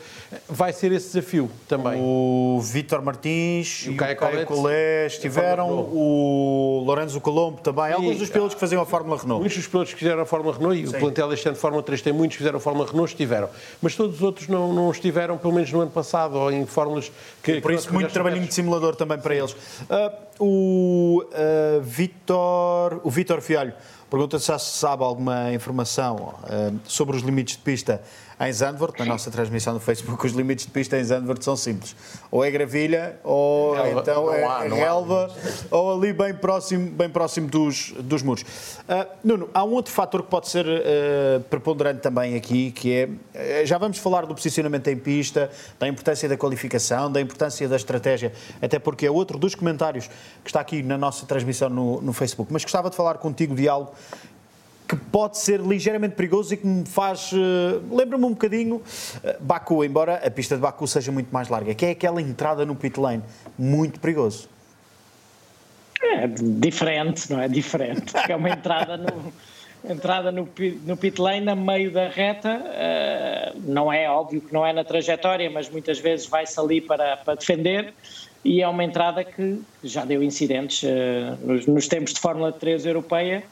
[0.50, 2.02] vai ser esse desafio também.
[2.02, 7.94] O Vítor Martins e o Caio Collet estiveram, o Lorenzo Colombo também.
[7.94, 9.42] Alguns dos pilotos que faziam a Fórmula Renault.
[9.42, 10.96] Muitos dos pilotos que fizeram a Fórmula Renault, e Sim.
[10.96, 13.50] o plantel este ano de Fórmula 3 tem muitos que fizeram a Fórmula Renault, estiveram.
[13.80, 17.12] Mas todos os outros não, não estiveram, pelo menos no ano passado, ou em fórmulas
[17.44, 17.62] que...
[17.62, 19.52] Por isso, muito trabalhinho de simulador também para eles.
[19.52, 23.74] Uh, o uh, Vítor, o Vítor Fialho
[24.10, 28.02] pergunta se já se sabe alguma informação uh, sobre os limites de pista
[28.40, 31.96] em Zandvoort, na nossa transmissão no Facebook, os limites de pista em Zandvoort são simples.
[32.30, 34.02] Ou é gravilha, ou relva.
[34.02, 35.32] então é, há, relva,
[35.72, 35.76] há.
[35.76, 38.44] ou ali bem próximo, bem próximo dos, dos muros.
[38.44, 43.62] Uh, Nuno, há um outro fator que pode ser uh, preponderante também aqui, que é,
[43.64, 47.78] uh, já vamos falar do posicionamento em pista, da importância da qualificação, da importância da
[47.78, 50.08] estratégia, até porque é outro dos comentários
[50.44, 52.52] que está aqui na nossa transmissão no, no Facebook.
[52.52, 53.94] Mas gostava de falar contigo de algo
[54.88, 57.32] que pode ser ligeiramente perigoso e que me faz.
[57.32, 58.82] Uh, Lembra-me um bocadinho uh,
[59.40, 62.76] Baku, embora a pista de Baku seja muito mais larga, que é aquela entrada no
[62.76, 63.24] pit lane.
[63.58, 64.48] Muito perigoso.
[66.02, 67.48] É diferente, não é?
[67.48, 68.12] Diferente.
[68.12, 69.34] Porque é uma entrada no.
[69.88, 70.50] Entrada no,
[70.84, 74.84] no pit lane a meio da reta, uh, não é óbvio que não é na
[74.84, 77.94] trajetória, mas muitas vezes vai-se ali para, para defender
[78.44, 80.84] e é uma entrada que já deu incidentes
[81.42, 83.44] nos, nos tempos de Fórmula 3 europeia,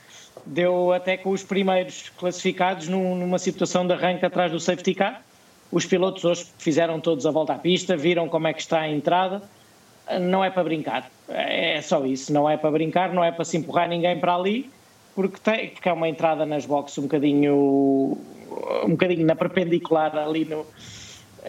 [0.45, 5.23] deu até com os primeiros classificados num, numa situação de arranque atrás do safety car.
[5.71, 8.89] Os pilotos hoje fizeram todos a volta à pista, viram como é que está a
[8.89, 9.41] entrada.
[10.21, 12.31] Não é para brincar, é só isso.
[12.33, 14.69] Não é para brincar, não é para se empurrar ninguém para ali,
[15.15, 18.17] porque, tem, porque é uma entrada nas boxes um bocadinho,
[18.83, 20.65] um bocadinho na perpendicular ali no,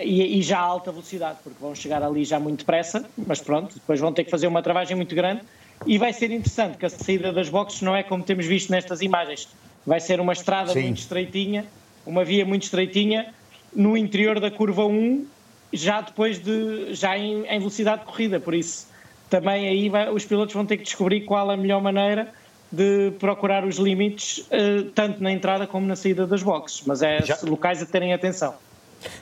[0.00, 3.74] e, e, já a alta velocidade, porque vão chegar ali já muito depressa, mas pronto,
[3.74, 5.42] depois vão ter que fazer uma travagem muito grande
[5.86, 9.00] e vai ser interessante que a saída das boxes não é como temos visto nestas
[9.00, 9.48] imagens.
[9.86, 10.82] Vai ser uma estrada Sim.
[10.82, 11.64] muito estreitinha
[12.06, 13.32] uma via muito estreitinha
[13.74, 15.26] no interior da curva 1,
[15.72, 18.86] já depois de, já em, em velocidade de corrida, por isso
[19.28, 22.28] também aí vai, os pilotos vão ter que descobrir qual a melhor maneira
[22.70, 27.22] de procurar os limites, eh, tanto na entrada como na saída das boxes, mas é
[27.22, 28.54] Já- locais a terem atenção.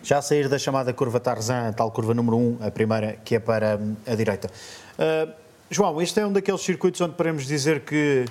[0.02, 3.34] Já a sair da chamada curva Tarzan, a tal curva número 1, a primeira que
[3.36, 4.50] é para hum, a direita.
[4.98, 5.28] Ah,
[5.72, 8.26] João, este é um daqueles circuitos onde podemos dizer que,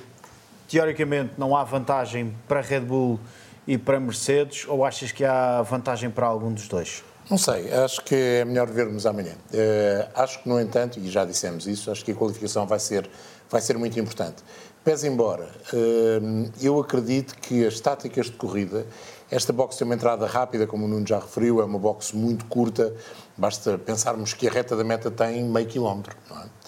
[0.69, 3.19] teoricamente, não há vantagem para Red Bull
[3.65, 7.03] e para Mercedes, ou achas que há vantagem para algum dos dois?
[7.27, 9.33] Não sei, acho que é melhor vermos amanhã.
[9.51, 13.09] Eh, acho que, no entanto, e já dissemos isso, acho que a qualificação vai ser,
[13.49, 14.43] vai ser muito importante.
[14.83, 16.19] Pese embora, eh,
[16.61, 18.85] eu acredito que as táticas de corrida,
[19.31, 22.45] esta box tem uma entrada rápida, como o Nuno já referiu, é uma box muito
[22.45, 22.93] curta,
[23.35, 26.60] basta pensarmos que a reta da meta tem meio quilómetro, não é?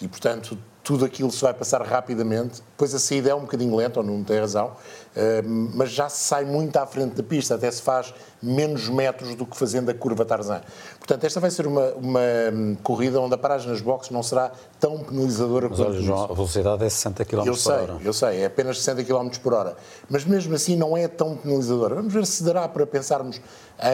[0.00, 2.62] E, portanto, tudo aquilo se vai passar rapidamente.
[2.70, 4.72] Depois a saída é um bocadinho lenta, ou não tem razão,
[5.14, 9.34] eh, mas já se sai muito à frente da pista, até se faz menos metros
[9.34, 10.62] do que fazendo a curva Tarzan.
[10.98, 12.20] Portanto, esta vai ser uma, uma
[12.52, 16.24] hum, corrida onde a paragem nas boxes não será tão penalizadora Mas quanto olha, João,
[16.24, 17.98] a velocidade é 60 km Eu por sei, hora.
[18.02, 19.76] eu sei, é apenas 60 km por hora.
[20.08, 21.94] Mas mesmo assim não é tão penalizadora.
[21.96, 23.40] Vamos ver se dará para pensarmos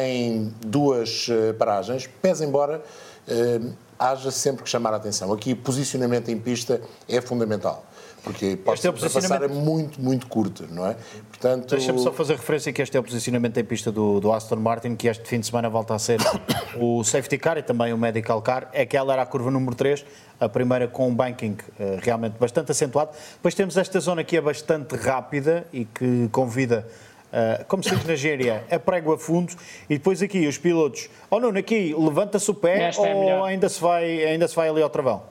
[0.01, 2.83] em duas eh, paragens, pese embora
[3.29, 3.61] eh,
[3.98, 5.32] haja sempre que chamar a atenção.
[5.32, 7.85] Aqui, posicionamento em pista é fundamental.
[8.22, 10.96] Porque pode Este é posicionamento- muito, muito curto, não é?
[11.28, 14.56] Portanto, Deixa-me só fazer referência que este é o posicionamento em pista do, do Aston
[14.56, 16.18] Martin, que este fim de semana volta a ser
[16.76, 18.68] o safety car e também o medical car.
[18.74, 20.04] Aquela era a curva número 3,
[20.40, 23.12] a primeira com um banking eh, realmente bastante acentuado.
[23.35, 26.85] Depois temos esta zona que é bastante rápida e que convida,
[27.32, 29.52] eh, como se diz na gíria, a prego a fundo.
[29.88, 33.46] E depois aqui os pilotos, oh Nuno, aqui levanta-se o pé Esta é ou melhor.
[33.46, 35.22] ainda se, vai, ainda se vai ali ao travão?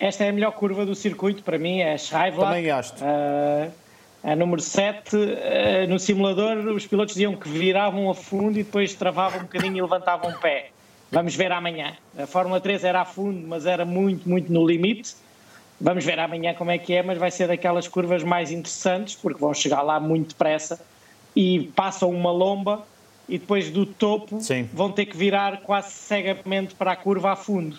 [0.00, 2.32] Esta é a melhor curva do circuito, para mim, é a.
[2.32, 2.94] Também acho.
[3.02, 3.68] Ah,
[4.22, 8.94] a número 7, ah, no simulador, os pilotos diziam que viravam a fundo e depois
[8.94, 10.70] travavam um bocadinho e levantavam o pé.
[11.10, 11.96] Vamos ver amanhã.
[12.16, 15.16] A Fórmula 3 era a fundo, mas era muito, muito no limite.
[15.80, 19.38] Vamos ver amanhã como é que é, mas vai ser daquelas curvas mais interessantes, porque
[19.40, 20.80] vão chegar lá muito depressa
[21.36, 22.84] e passam uma lomba
[23.28, 24.68] e depois do topo Sim.
[24.72, 27.78] vão ter que virar quase cegamente para a curva a fundo.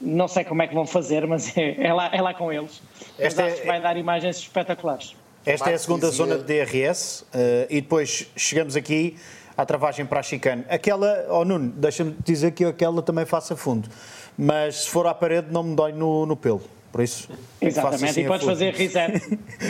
[0.00, 2.82] Não sei como é que vão fazer, mas é, é lá, é lá com eles.
[3.16, 5.14] Mas Esta acho é- que vai dar imagens espetaculares.
[5.46, 9.16] Esta é a segunda dizia- zona de DRS eh, e depois chegamos aqui
[9.56, 10.64] à travagem para a chicane.
[10.68, 13.88] Aquela, oh Nuno, deixa-me dizer que aquela também faça fundo,
[14.36, 17.28] mas se for à parede não me dói no, no pelo, por isso.
[17.60, 19.12] Exatamente, assim e podes fazer reset.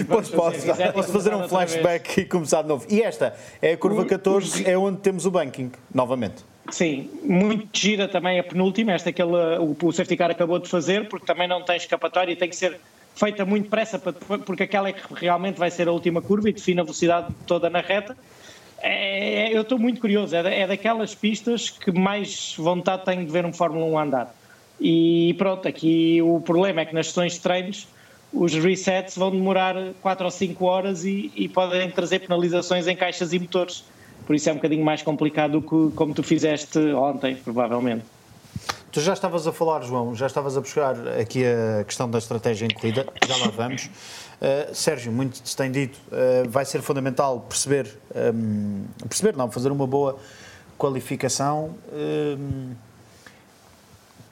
[0.08, 2.86] Pois Vamos fazer posso, reset posso fazer um flashback e começar de novo.
[2.90, 6.44] E esta é a curva O- 14, é onde temos o banking, novamente.
[6.70, 10.68] Sim, muito gira também a penúltima, esta que ele, o, o safety car acabou de
[10.68, 12.78] fazer, porque também não tem escapatória e tem que ser
[13.14, 16.80] feita muito pressa, porque aquela é que realmente vai ser a última curva e define
[16.80, 18.16] a velocidade toda na reta.
[18.80, 23.30] É, eu estou muito curioso, é, da- é daquelas pistas que mais vontade tenho de
[23.30, 24.34] ver um Fórmula 1 andar.
[24.84, 27.86] E pronto, aqui o problema é que nas sessões de treinos
[28.32, 33.32] os resets vão demorar 4 ou 5 horas e, e podem trazer penalizações em caixas
[33.32, 33.84] e motores.
[34.26, 38.04] Por isso é um bocadinho mais complicado do que como tu fizeste ontem, provavelmente.
[38.90, 42.68] Tu já estavas a falar, João, já estavas a buscar aqui a questão da estratégia
[42.74, 43.84] corrida, já lá vamos.
[43.86, 47.86] Uh, Sérgio, muito se tem dito, uh, vai ser fundamental perceber,
[48.34, 50.18] um, perceber não, fazer uma boa
[50.76, 51.76] qualificação.
[51.92, 52.74] Um,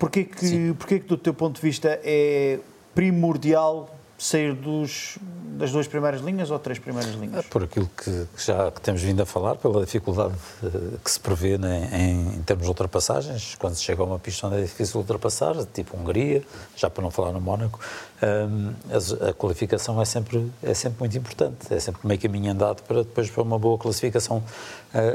[0.01, 2.59] porquê, que, porquê que, do teu ponto de vista, é
[2.93, 5.17] primordial sair dos,
[5.57, 7.47] das duas primeiras linhas ou três primeiras linhas?
[7.47, 8.05] Por aquilo que,
[8.37, 10.69] que já que temos vindo a falar, pela dificuldade eh,
[11.03, 14.47] que se prevê né, em, em termos de ultrapassagens, quando se chega a uma pista
[14.47, 16.43] onde é difícil ultrapassar, tipo Hungria,
[16.77, 17.81] já para não falar no Mónaco,
[18.23, 22.83] hum, as- a, qualificação é sempre, é sempre muito importante, é sempre meio caminho andado
[22.83, 24.43] para depois para uma boa classificação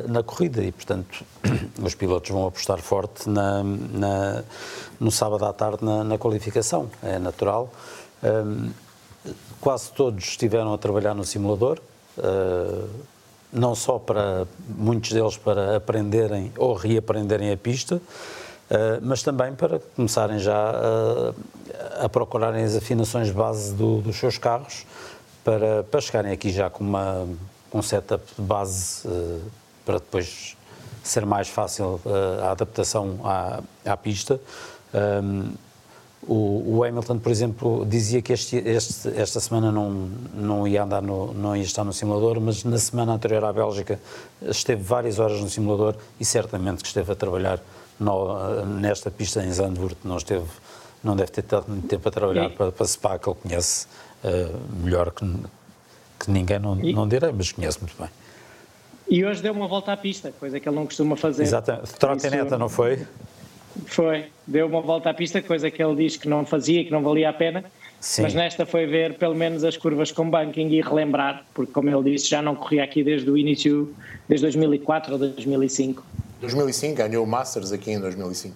[0.07, 1.23] na corrida e, portanto,
[1.81, 4.43] os pilotos vão apostar forte na, na-
[4.99, 7.69] no sábado à tarde na, na qualificação, é natural.
[8.23, 8.71] Hum,
[9.59, 11.79] quase todos estiveram a trabalhar no simulador,
[12.17, 12.83] eh,
[13.51, 18.01] não só para muitos deles para aprenderem ou reaprenderem a pista,
[18.69, 20.55] eh, mas também para começarem já
[21.99, 24.85] a, a procurarem as afinações base do- dos seus carros
[25.43, 27.27] para, para chegarem aqui já com uma
[27.73, 29.39] um setup de base eh,
[29.86, 30.56] para depois
[31.04, 34.39] ser mais fácil eh, a adaptação à, à pista.
[34.93, 35.52] Um,
[36.28, 39.91] o, o Hamilton, por exemplo, dizia que este, este- esta semana não,
[40.34, 44.00] não ia andar no, não ia estar no simulador, mas na semana anterior à Bélgica
[44.41, 47.60] esteve várias horas no simulador e certamente que esteve a trabalhar
[48.00, 50.45] no- nesta pista em Zandvoort, não esteve,
[51.04, 53.86] não deve ter estado muito tempo a trabalhar E- para, para Spa, que ele conhece
[54.24, 54.50] eh,
[54.82, 55.32] melhor que,
[56.19, 58.10] que ninguém, não, E- não direi, mas conhece muito bem.
[59.08, 61.44] E hoje deu uma volta à pista, coisa que ele não costuma fazer.
[61.44, 61.94] Exatamente.
[61.94, 63.06] Trotineta, Isso- não foi?
[63.86, 67.04] Foi, deu uma volta à pista, coisa que ele diz que não fazia, que não
[67.04, 67.63] valia a pena.
[68.00, 68.22] Sim.
[68.22, 72.12] Mas nesta foi ver pelo menos as curvas com banking e relembrar, porque como ele
[72.12, 73.94] disse, já não corria aqui desde o início,
[74.30, 76.04] desde 2004 ou 2005.
[76.39, 78.56] 2005, ganhou o Masters aqui em 2005.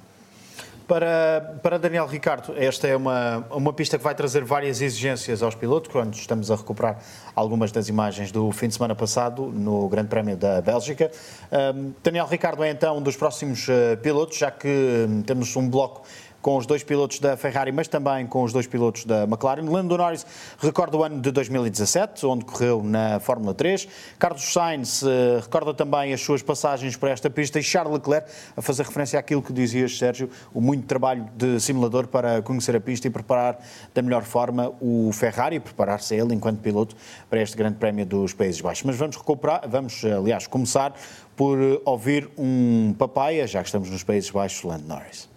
[0.89, 5.53] Para, para Daniel Ricardo, esta é uma, uma pista que vai trazer várias exigências aos
[5.53, 6.97] pilotos, quando estamos a recuperar
[7.35, 11.11] algumas das imagens do fim de semana passado no Grande Prémio da Bélgica.
[11.51, 15.69] Um, Daniel Ricardo é então um dos próximos uh, pilotos, já que um, temos um
[15.69, 16.01] bloco
[16.41, 19.69] com os dois pilotos da Ferrari, mas também com os dois pilotos da McLaren.
[19.69, 20.25] Lando Norris
[20.59, 23.87] recorda o ano de 2017, onde correu na Fórmula 3.
[24.17, 28.61] Carlos Sainz eh, recorda também as suas passagens por esta pista e Charles Leclerc, a
[28.61, 33.07] fazer referência àquilo que dizias, Sérgio, o muito trabalho de simulador para conhecer a pista
[33.07, 33.59] e preparar
[33.93, 36.95] da melhor forma o Ferrari e preparar-se ele enquanto piloto
[37.29, 38.83] para este Grande Prémio dos Países Baixos.
[38.83, 40.93] Mas vamos recuperar, vamos, aliás, começar
[41.35, 45.28] por eh, ouvir um papaya, já que estamos nos Países Baixos, Lando Norris.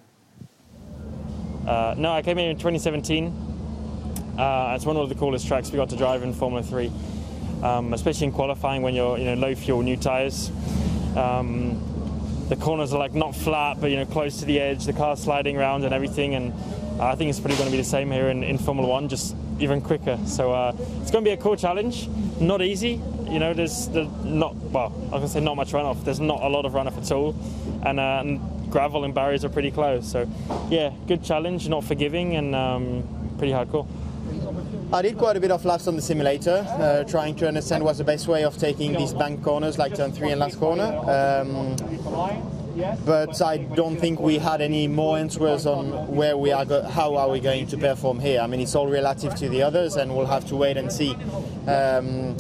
[1.67, 3.27] Uh, no, I came here in 2017.
[4.37, 6.91] Uh, it's one of the coolest tracks we got to drive in Formula 3,
[7.63, 10.51] um, especially in qualifying when you're you know low fuel, new tyres.
[11.17, 11.89] Um,
[12.49, 14.85] the corners are like not flat, but you know close to the edge.
[14.87, 16.53] The car's sliding around and everything, and
[17.01, 19.37] I think it's probably going to be the same here in, in Formula One, just
[19.63, 20.19] even quicker.
[20.27, 22.09] So uh, it's going to be a cool challenge.
[22.41, 23.01] Not easy.
[23.29, 26.05] You know, there's, not well, I can say not much runoff.
[26.05, 27.35] There's not a lot of runoff at all,
[27.85, 30.11] and, uh, and gravel and barriers are pretty close.
[30.11, 30.29] So
[30.69, 33.87] yeah, good challenge, not forgiving, and um, pretty hardcore.
[34.93, 37.97] I did quite a bit of laps on the simulator, uh, trying to understand what's
[37.97, 40.85] the best way of taking these bank corners, like turn three and last corner.
[40.85, 41.75] Um,
[43.05, 47.17] but I don't think we had any more answers on where we are, go- how
[47.17, 48.41] are we going to perform here.
[48.41, 51.15] I mean, it's all relative to the others, and we'll have to wait and see.
[51.67, 52.37] Um,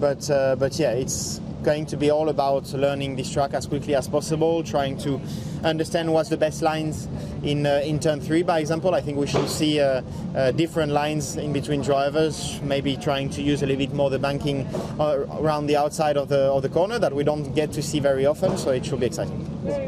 [0.00, 3.94] but uh, but yeah, it's going to be all about learning this track as quickly
[3.94, 5.20] as possible, trying to
[5.64, 7.08] understand what's the best lines
[7.42, 8.94] in uh, in turn three, by example.
[8.94, 10.02] I think we should see uh,
[10.36, 14.18] uh, different lines in between drivers, maybe trying to use a little bit more the
[14.18, 14.66] banking
[15.00, 18.00] uh, around the outside of the of the corner that we don't get to see
[18.00, 18.56] very often.
[18.58, 19.40] So it should be exciting.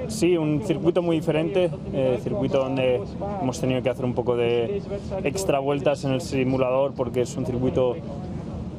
[0.09, 3.03] Sí, un circuito muy diferente, eh, circuito donde
[3.43, 4.81] hemos tenido que hacer un poco de
[5.25, 7.97] extra vueltas en el simulador porque es un circuito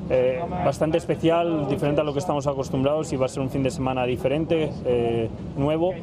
[0.10, 3.64] eh, bastante especial, diferente a lo que estamos acostumbrados y va a ser un fin
[3.64, 5.94] de semana diferente, eh, nuevo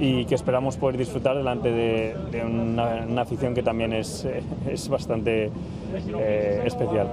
[0.00, 4.42] y que esperamos poder disfrutar delante de, de una, una afición que también es, eh,
[4.68, 5.50] es bastante
[5.94, 7.08] eh, especial.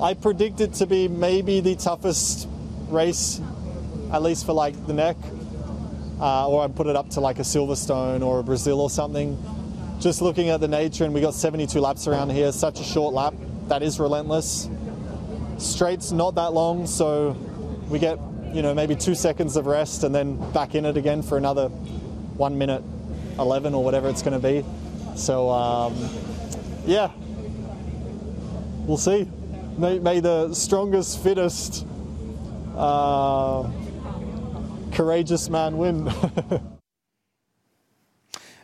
[0.00, 2.48] I predict it to be maybe the toughest
[2.90, 3.40] race,
[4.12, 5.16] at least for like the neck,
[6.20, 9.36] uh, or I'd put it up to like a Silverstone or a Brazil or something.
[10.00, 13.12] Just looking at the nature, and we got 72 laps around here, such a short
[13.12, 13.34] lap.
[13.68, 14.68] That is relentless.
[15.60, 17.36] Straight's not that long, so
[17.90, 18.18] we get
[18.54, 21.68] you know maybe two seconds of rest and then back in it again for another
[21.68, 22.82] one minute
[23.38, 24.64] 11 or whatever it's going to be.
[25.16, 25.94] So um,
[26.86, 27.10] yeah,
[28.86, 29.28] we'll see.
[29.76, 31.86] May, may the strongest, fittest,
[32.76, 33.68] uh,
[34.92, 36.10] courageous man win.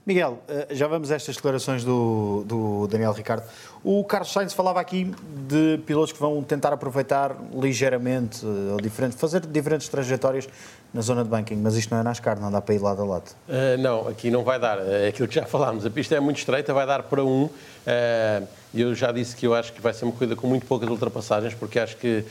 [0.07, 3.45] Miguel, eh, já vamos a estas declarações do, do Daniel Ricardo.
[3.89, 5.15] O Carlos Sainz falava aqui
[5.47, 10.49] de pilotos que vão tentar aproveitar ligeiramente eh, ou diferente, fazer diferentes trajetórias
[10.97, 13.05] na zona de banking, mas isto não é NASCAR, não dá para ir lado a
[13.05, 13.31] lado.
[13.47, 14.79] Uh, não, aqui não vai dar.
[14.79, 15.85] É aquilo que já falámos.
[15.85, 17.45] A pista é muito estreita, vai dar para um.
[17.45, 20.89] Uh, eu já disse que eu acho que vai ser uma corrida com muito poucas
[20.89, 22.25] ultrapassagens, porque acho que uh,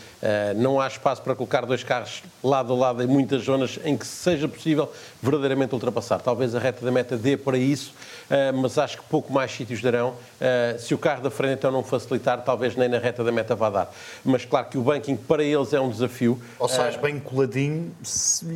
[0.58, 4.06] não há espaço para colocar dois carros lado a lado em muitas zonas em que
[4.06, 6.20] seja possível verdadeiramente ultrapassar.
[6.20, 7.94] Talvez a reta da meta dê para isso,
[8.30, 10.10] uh, mas acho que pouco mais sítios darão.
[10.10, 13.56] Uh, se o carro da frente então não facilitar, talvez nem na reta da meta
[13.56, 13.92] vá dar.
[14.24, 16.40] Mas claro que o banking para eles é um desafio.
[16.60, 17.92] Ou seja, bem coladinho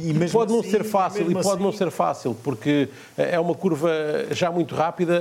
[0.01, 3.39] e pode não assim- ser fácil e pode assim- não ser fácil porque eh, é
[3.39, 3.89] uma curva
[4.31, 5.19] já muito rápida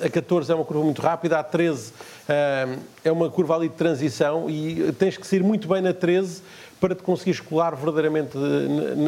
[0.00, 1.92] eh, a 14 é uma curva muito rápida a 13
[2.28, 6.42] eh, é uma curva ali de transição e tens que sair muito bem na 13
[6.80, 8.36] para te conseguires colar verdadeiramente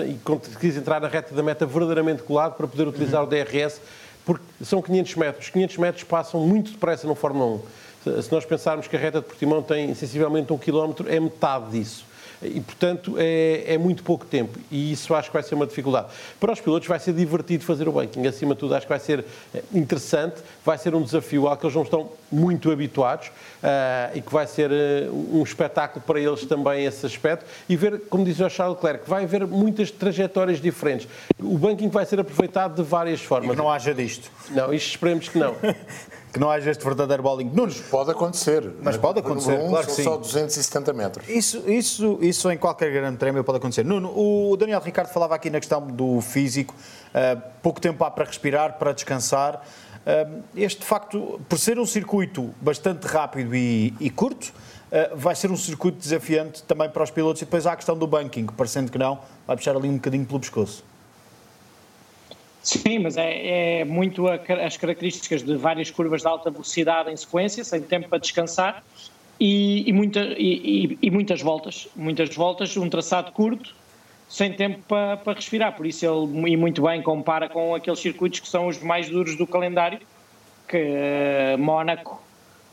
[0.09, 3.81] e conseguires entrar na reta da meta verdadeiramente colado para poder utilizar o DRS
[4.25, 5.51] porque são 500 metros.
[5.51, 7.61] 500 metros passam muito depressa no Fórmula 1
[8.05, 11.71] Se- se nós pensarmos que a reta de Portimão tem sensivelmente um quilómetro é metade
[11.73, 12.05] disso
[12.43, 14.59] e, portanto, é, é muito pouco tempo.
[14.71, 16.09] E isso acho que vai ser uma dificuldade.
[16.39, 18.27] Para os pilotos vai ser divertido fazer o banking.
[18.27, 19.25] Acima de tudo, acho que vai ser
[19.55, 23.31] eh, interessante, vai ser um desafio ao que eles não estão muito habituados
[23.63, 27.45] ah, e que vai ser eh, um espetáculo para eles também esse aspecto.
[27.69, 31.09] E ver, como diz o Charles Leclerc, vai haver muitas trajetórias diferentes.
[31.39, 33.51] O banking vai ser aproveitado de várias formas.
[33.51, 34.31] que não haja disto.
[34.51, 35.55] Não, isto esperemos que não.
[36.35, 37.49] que não haja este verdadeiro bowling.
[37.55, 38.69] Nunes, Pode acontecer.
[38.83, 40.11] Mas pode acontecer, Um, claro que são sim.
[40.11, 41.29] só 270 metros.
[41.29, 43.85] Isso, isso, isso em qualquer grande prémio pode acontecer.
[43.85, 48.25] Nuno, o Daniel Ricardo falava aqui na questão do físico, uh, pouco tempo há para
[48.25, 49.65] respirar, para descansar.
[50.05, 54.49] Uh, este, de facto, por ser um circuito bastante rápido e, e curto,
[54.91, 57.43] uh, vai ser um circuito desafiante também para os pilotos.
[57.43, 60.27] E depois há a questão do banking, parecendo que não, vai puxar ali um bocadinho
[60.27, 60.83] pelo pescoço.
[62.65, 67.17] Sim, mas é, é muito a, as características de várias curvas de alta velocidade em
[67.17, 68.83] sequência, sem tempo para descansar
[69.39, 71.87] e, e, muita, e, e, muitas voltas.
[71.95, 73.75] Muitas voltas, um traçado curto,
[74.31, 75.77] sem tempo para, para, respirar.
[75.77, 79.37] Por isso ele, e muito bem, compara com aqueles circuitos que são os mais duros
[79.37, 80.01] do calendário,
[80.67, 82.23] que uh, Mónaco,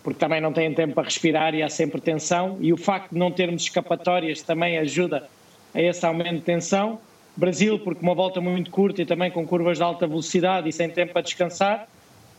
[0.01, 3.19] porque também não têm tempo para respirar e há sempre tensão, e o facto de
[3.19, 5.27] não termos escapatórias também ajuda
[5.73, 6.97] a esse aumento de tensão.
[7.35, 10.89] Brasil, porque uma volta muito curta e também com curvas de alta velocidade e sem
[10.89, 11.87] tempo para descansar.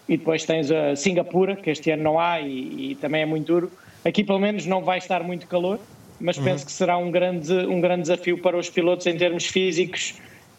[0.08, 3.46] E depois tens a Singapura, que este ano não há e, e também é muito
[3.46, 3.72] duro.
[4.04, 5.78] Aqui, pelo menos, não vai estar muito calor,
[6.20, 6.44] mas uhum.
[6.44, 10.14] penso que será um grande, um grande desafio para os pilotos em termos físicos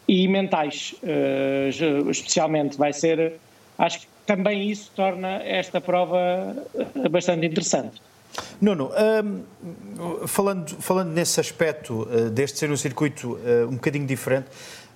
[0.08, 2.76] e mentais, uh, especialmente.
[2.76, 3.34] Vai ser.
[3.78, 6.56] Acho que também isso torna esta prova
[7.10, 8.00] bastante interessante.
[8.60, 8.90] Nuno,
[9.22, 14.46] um, falando, falando nesse aspecto uh, deste ser um circuito uh, um bocadinho diferente,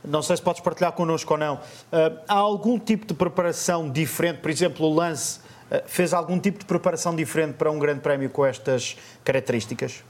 [0.04, 4.38] não sei se podes partilhar connosco ou não, uh, há algum tipo de preparação diferente?
[4.38, 5.40] Por exemplo, o Lance
[5.86, 10.02] fez algum tipo de preparação diferente para um grande prémio com estas características?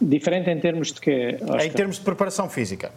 [0.00, 1.38] Diferente em termos de quê?
[1.40, 1.64] Oscar?
[1.64, 2.90] Em termos de preparação física?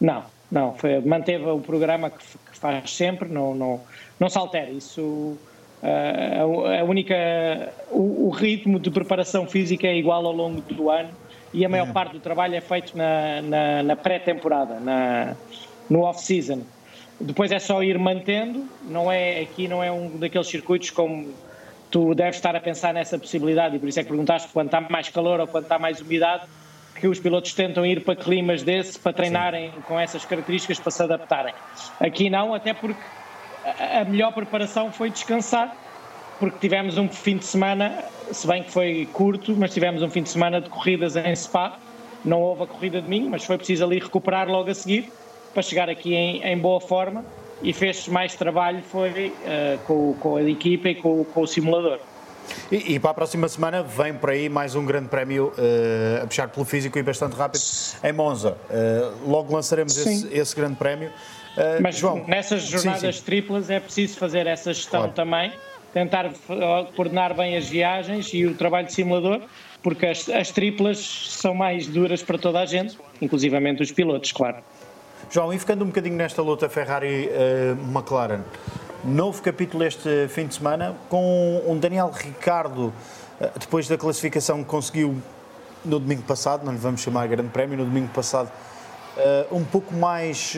[0.00, 0.74] Não, não.
[0.76, 3.80] Foi, manteve o programa que, que faz sempre, não, não,
[4.18, 4.70] não se altera.
[4.70, 5.36] Isso
[5.82, 7.14] a única
[7.90, 11.10] o, o, ritmo de preparação física é igual ao longo do ano
[11.52, 11.92] e a maior Uhum.
[11.92, 15.34] parte do trabalho é feito na, na, na pré-temporada, na,
[15.90, 16.62] no off-season.
[17.20, 21.34] Depois é só ir mantendo, não é, aqui não é um daqueles circuitos como
[21.90, 24.80] tu deves estar a pensar nessa possibilidade e por isso é que perguntaste quando está
[24.80, 26.44] mais calor ou quando está mais umidade,
[26.98, 31.02] que os pilotos tentam ir para climas desse para treinarem com essas características para se
[31.02, 31.54] adaptarem.
[32.00, 33.00] Aqui não, até porque
[34.00, 35.76] a melhor preparação foi descansar,
[36.38, 40.22] porque tivemos um fim de semana, se bem que foi curto, mas tivemos um fim
[40.22, 41.78] de semana de corridas em Spa.
[42.24, 45.12] Não houve a corrida de mim, mas foi preciso ali recuperar logo a seguir
[45.52, 47.24] para chegar aqui em, em boa forma
[47.62, 51.98] e fez mais trabalho foi uh, com, com, a equipa e com, com o simulador.
[52.70, 56.26] E, e, para a próxima semana vem por aí mais um grande prémio uh, a
[56.26, 57.62] puxar pelo físico e bastante rápido
[58.02, 58.56] em Monza.
[58.68, 61.10] Uh, logo lançaremos esse, esse, grande prémio.
[61.56, 63.24] Uh, Mas João, nessas jornadas sim, sim.
[63.24, 65.14] triplas é preciso fazer essa gestão claro.
[65.14, 65.52] também,
[65.92, 66.30] tentar
[66.96, 69.42] coordenar bem as viagens e o trabalho de simulador,
[69.82, 70.98] porque as, as triplas
[71.30, 74.58] são mais duras para toda a gente, inclusivamente os pilotos, claro.
[75.30, 78.42] João, e ficando um bocadinho nesta luta Ferrari-McLaren,
[79.04, 82.92] novo capítulo este fim de semana com um Daniel Ricardo,
[83.58, 85.16] depois da classificação que conseguiu
[85.84, 88.50] no domingo passado, não lhe vamos chamar grande prémio, no domingo passado,
[89.50, 90.54] um pouco mais,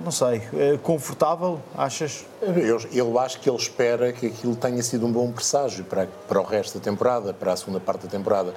[0.00, 0.42] não sei,
[0.82, 2.26] confortável, achas?
[2.42, 6.40] Eu, eu acho que ele espera que aquilo tenha sido um bom presságio para, para
[6.40, 8.52] o resto da temporada, para a segunda parte da temporada.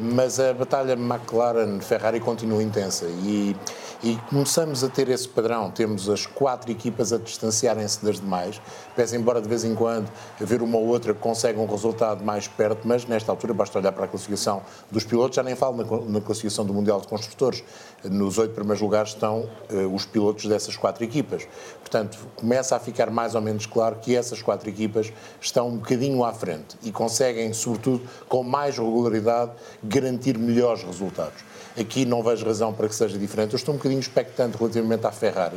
[0.00, 3.56] Mas a batalha McLaren-Ferrari continua intensa e,
[4.02, 5.70] e começamos a ter esse padrão.
[5.70, 8.60] Temos as quatro equipas a distanciarem-se das demais,
[8.94, 10.08] pese embora de vez em quando
[10.40, 13.92] haver uma ou outra que consegue um resultado mais perto, mas nesta altura basta olhar
[13.92, 17.64] para a classificação dos pilotos, já nem falo na, na classificação do Mundial de Construtores.
[18.04, 21.46] Nos oito primeiros lugares estão uh, os pilotos dessas quatro equipas.
[21.80, 26.24] Portanto, começa a ficar mais ou menos claro que essas quatro equipas estão um bocadinho
[26.24, 29.52] à frente e conseguem, sobretudo, com mais regularidade,
[29.82, 31.42] garantir melhores resultados.
[31.78, 33.52] Aqui não vejo razão para que seja diferente.
[33.52, 35.56] Eu estou um bocadinho expectante relativamente à Ferrari.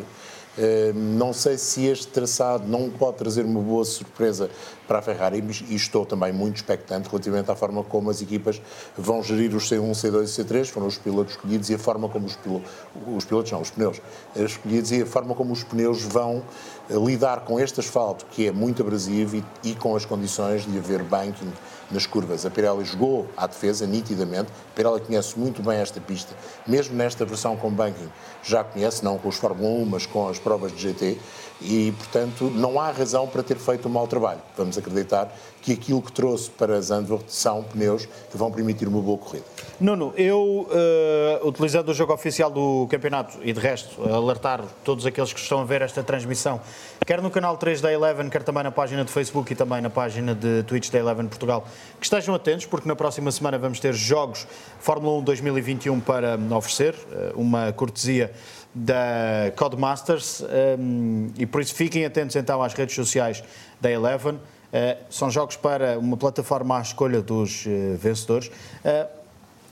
[0.56, 4.52] Uh, não sei se este traçado não pode trazer uma boa surpresa
[4.88, 8.62] para a Ferrari e estou também muito expectante relativamente à forma como as equipas
[8.98, 12.26] vão gerir os C1, C2 e C3, foram os pilotos escolhidos e a forma como
[12.26, 12.70] os pilotos,
[13.08, 14.02] os pilotos não, os pneus
[14.36, 16.44] escolhidos e a forma como os pneus vão
[16.90, 20.78] uh, lidar com este asfalto que é muito abrasivo e, e com as condições de
[20.78, 21.52] haver banking
[21.92, 22.46] nas curvas.
[22.46, 24.50] A Pirelli jogou à defesa, nitidamente.
[24.72, 26.36] A Pirelli conhece muito bem esta pista,
[26.68, 28.10] mesmo nesta versão com banking,
[28.44, 31.20] já conhece, não com os Fórmula 1, mas com as provas de GT,
[31.64, 34.42] e, portanto, não há razão para ter feito um mau trabalho.
[34.58, 39.18] Vamos acreditar que aquilo que trouxe para Zandvoort são pneus que vão permitir uma boa
[39.18, 39.46] corrida.
[39.80, 45.32] Nuno, eu, uh, utilizando o jogo oficial do campeonato e de resto, alertar todos aqueles
[45.32, 46.60] que estão a ver esta transmissão,
[47.06, 49.90] quer no canal 3 da Eleven, quer também na página de Facebook e também na
[49.90, 51.66] página de Twitch da Eleven Portugal,
[51.98, 54.46] que estejam atentos, porque na próxima semana vamos ter jogos
[54.80, 58.34] Fórmula 1 2021 para oferecer, uh, uma cortesia
[58.74, 60.42] da Codemasters
[60.80, 63.44] um, e por isso fiquem atentos então às redes sociais
[63.80, 64.36] da Eleven.
[64.36, 68.48] Uh, são jogos para uma plataforma à escolha dos uh, vencedores.
[68.48, 69.08] Uh,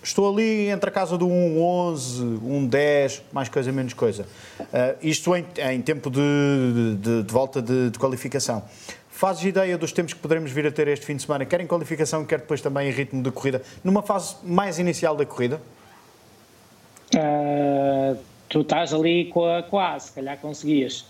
[0.03, 4.27] estou ali entre a casa do 1.11, 1.10, mais coisa, menos coisa.
[5.01, 8.63] isto em, em tempo de, de, de volta de, de, qualificação.
[9.09, 11.67] Fazes ideia dos tempos que poderemos vir a ter este fim de semana, quer em
[11.67, 15.61] qualificação, quer depois também em ritmo de corrida, numa fase mais inicial da corrida?
[18.51, 21.05] Tu estás ali com a, A, se calhar conseguias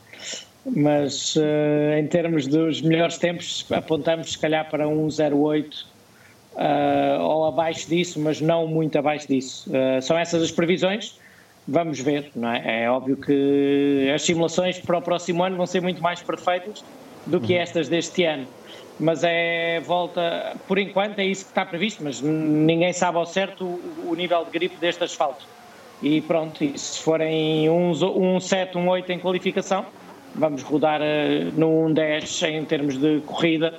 [0.66, 5.88] mas uh, em termos dos melhores tempos apontamos se calhar para um 08
[6.54, 9.70] uh, ou abaixo disso, mas não muito abaixo disso.
[9.70, 11.20] Uh, são essas as previsões,
[11.68, 12.84] vamos ver, não é?
[12.84, 16.84] É óbvio que as simulações para o próximo ano vão ser muito mais perfeitas
[17.26, 17.60] do que uhum.
[17.60, 18.48] estas deste ano.
[19.00, 23.66] Mas é volta, por enquanto é isso que está previsto, mas ninguém sabe ao certo
[23.66, 25.44] o, o nível de gripe deste asfalto.
[26.02, 29.86] E pronto, e se forem um, um 7, um 8 em qualificação,
[30.34, 33.76] vamos rodar uh, no 1.10 em termos de corrida,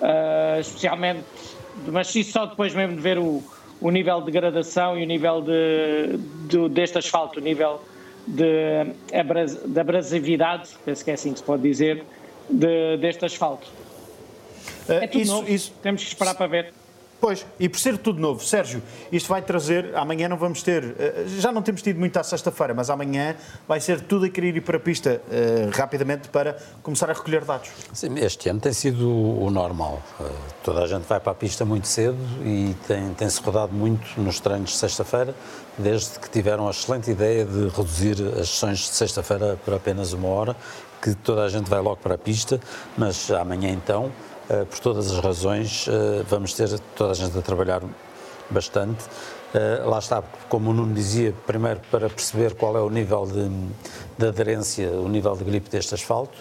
[0.00, 1.20] uh, especialmente,
[1.86, 3.42] mas isso só depois mesmo de ver o,
[3.80, 6.18] o nível de gradação e o nível de,
[6.48, 7.80] de deste asfalto, o nível
[8.26, 12.04] de, abras, de abrasividade, penso que é assim que se pode dizer,
[12.48, 13.68] de, deste asfalto.
[14.88, 16.79] Uh, é tudo isso, novo, isso, temos que esperar para ver.
[17.20, 21.24] Pois, e por ser tudo novo, Sérgio, isto vai trazer, amanhã não vamos ter, eh,
[21.38, 23.36] já não temos tido muito à sexta-feira, mas amanhã
[23.68, 27.44] vai ser tudo a querer ir para a pista uh, rapidamente para começar a recolher
[27.44, 27.68] dados.
[27.92, 30.02] Sim, este ano tem sido o normal.
[30.18, 30.30] Uh,
[30.64, 34.40] toda a gente vai para a pista muito cedo e tem-se tem rodado muito nos
[34.40, 35.34] treinos de sexta-feira,
[35.76, 40.28] desde que tiveram a excelente ideia de reduzir as sessões de sexta-feira para apenas uma
[40.28, 40.56] hora,
[41.02, 42.60] que toda a gente vai logo para a pista,
[42.96, 44.10] mas amanhã então
[44.68, 47.82] por todas as razões, eh, vamos ter toda a gente a trabalhar
[48.50, 49.04] bastante.
[49.54, 53.48] Uh, lá está, como o Nuno dizia, primeiro para perceber qual é o nível de,
[54.18, 56.36] de, aderência, o nível de gripe deste asfalto,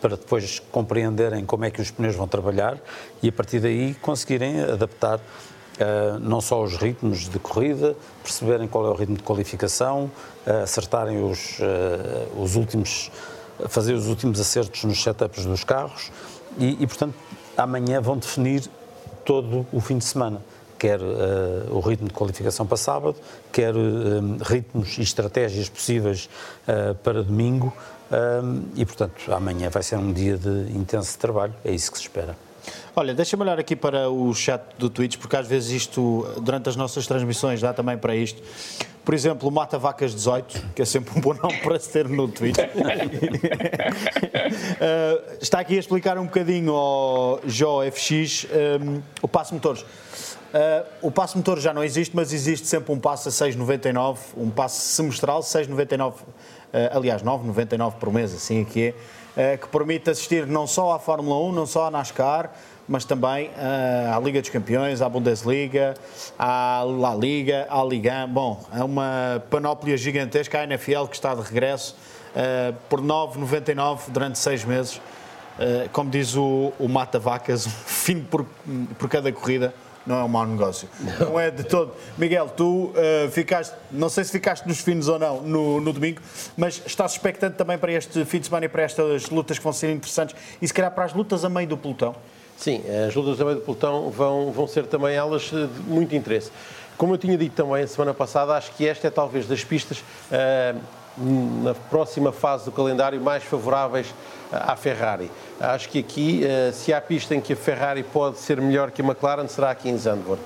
[0.00, 2.78] para depois compreenderem como é que os pneus vão trabalhar
[3.22, 5.20] e a partir daí conseguirem adaptar
[6.20, 10.10] não só os ritmos de corrida, perceberem qual é o ritmo de qualificação,
[10.62, 11.58] acertarem os,
[12.36, 13.10] os últimos,
[13.68, 16.12] fazer os últimos acertos nos setups dos carros
[16.58, 17.14] e, e portanto,
[17.56, 18.64] amanhã vão definir
[19.24, 20.40] todo o fim de semana
[20.84, 23.16] quer uh, o ritmo de qualificação para sábado,
[23.50, 26.28] quer uh, ritmos e estratégias possíveis
[26.68, 27.72] uh, para domingo.
[28.76, 32.36] e, portanto, amanhã vai ser um dia de intenso trabalho, é isso que se espera.
[32.94, 36.76] Olha, deixa-me olhar aqui para o chat do Twitch, porque às vezes isto, durante as
[36.76, 38.42] nossas transmissões, dá também para isto.
[39.04, 42.26] Por exemplo, Mata Vacas 18, que é sempre um bom nome para se ter no
[42.26, 42.70] Twitter.
[42.74, 42.80] uh,
[45.42, 48.46] está aqui a explicar um bocadinho ao JoFX
[48.80, 49.82] um, o passo motores.
[49.82, 54.48] Uh, o passo motor já não existe, mas existe sempre um passo a 6,99, um
[54.48, 56.14] passo semestral, 6,99, uh,
[56.92, 58.94] aliás, 9,99 por mês, assim aqui
[59.36, 62.50] é, uh, que permite assistir não só à Fórmula 1, não só à NASCAR,
[62.88, 65.94] mas também uh, à Liga dos Campeões, à Bundesliga,
[66.38, 68.26] à La Liga, à Liga.
[68.26, 70.60] Bom, é uma panóplia gigantesca.
[70.60, 71.96] A NFL que está de regresso
[72.88, 75.00] por 9,99 durante seis meses.
[75.92, 78.44] Como diz o, o Mata Vacas, um fim por,
[78.98, 79.72] por cada corrida
[80.06, 80.88] não é um mau negócio.
[81.18, 81.92] Não, é de todo.
[82.18, 86.20] Miguel, tu uh, ficaste, não sei se ficaste nos fins ou não no, no, domingo,
[86.56, 89.72] mas estás expectante também para este fim de semana e para estas lutas que vão
[89.72, 92.14] ser interessantes e se calhar para as lutas a meio do pelotão?
[92.56, 96.50] Sim, as lutas também do pelotão vão, vão ser também elas de muito interesse.
[96.96, 99.98] Como eu tinha dito também a semana passada, acho que esta é talvez das pistas
[99.98, 100.80] uh,
[101.16, 104.14] na próxima fase do calendário mais favoráveis
[104.52, 105.30] à Ferrari.
[105.60, 109.02] Acho que aqui, uh, se há pista em que a Ferrari pode ser melhor que
[109.02, 110.42] a McLaren, será aqui em Zandvoort.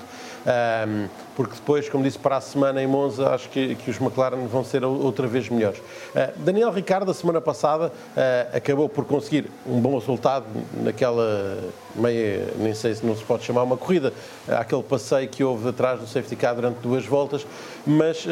[1.36, 4.64] Porque depois, como disse, para a semana em Monza, acho que, que os McLaren vão
[4.64, 5.78] ser outra vez melhores.
[5.78, 10.46] Uh, Daniel Ricardo, a semana passada, uh, acabou por conseguir um bom resultado
[10.82, 11.58] naquela
[11.94, 14.12] meia, nem sei se não se pode chamar uma corrida,
[14.48, 17.46] aquele passeio que houve atrás do safety car durante duas voltas,
[17.86, 18.26] mas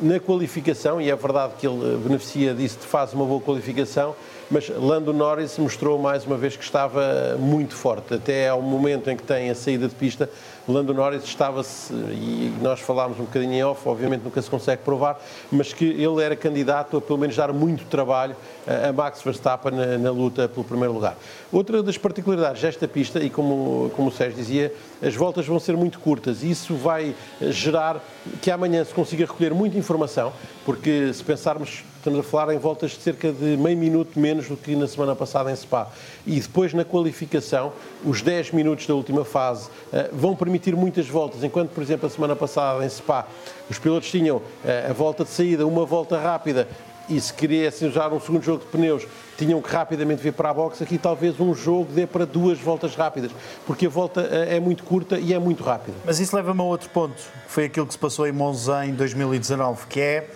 [0.00, 4.14] na qualificação, e é verdade que ele beneficia disso, faz uma boa qualificação,
[4.50, 9.16] mas Lando Norris mostrou mais uma vez que estava muito forte, até ao momento em
[9.16, 10.30] que tem a saída de pista,
[10.66, 15.18] Lando Norris estava-se, e nós falámos um bocadinho em off, obviamente nunca se consegue provar,
[15.50, 18.36] mas que ele era candidato a pelo menos dar muito trabalho
[18.66, 21.16] a Max Verstappen na, na luta pelo primeiro lugar.
[21.50, 24.72] Outra das particularidades desta pista, e como, como o Sérgio dizia,
[25.02, 28.04] as voltas vão ser muito curtas e isso vai gerar
[28.42, 30.32] que amanhã se consiga recolher muita informação,
[30.66, 34.56] porque se pensarmos estamos a falar em voltas de cerca de meio minuto menos do
[34.56, 35.90] que na semana passada em Spa.
[36.26, 41.44] E depois na qualificação, os 10 minutos da última fase uh, vão permitir muitas voltas,
[41.44, 43.26] enquanto, por exemplo, a semana passada em Spa,
[43.68, 44.42] os pilotos tinham uh,
[44.88, 46.66] a volta de saída, uma volta rápida,
[47.10, 49.06] e se queriessem usar um segundo jogo de pneus,
[49.36, 50.82] tinham que rapidamente vir para a box.
[50.82, 53.30] Aqui talvez um jogo dê para duas voltas rápidas,
[53.66, 55.96] porque a volta eh, é muito curta e é muito rápida.
[56.04, 58.92] Mas isso leva-me a outro ponto, que foi aquilo que se passou em Monza em
[58.92, 60.28] 2019, que é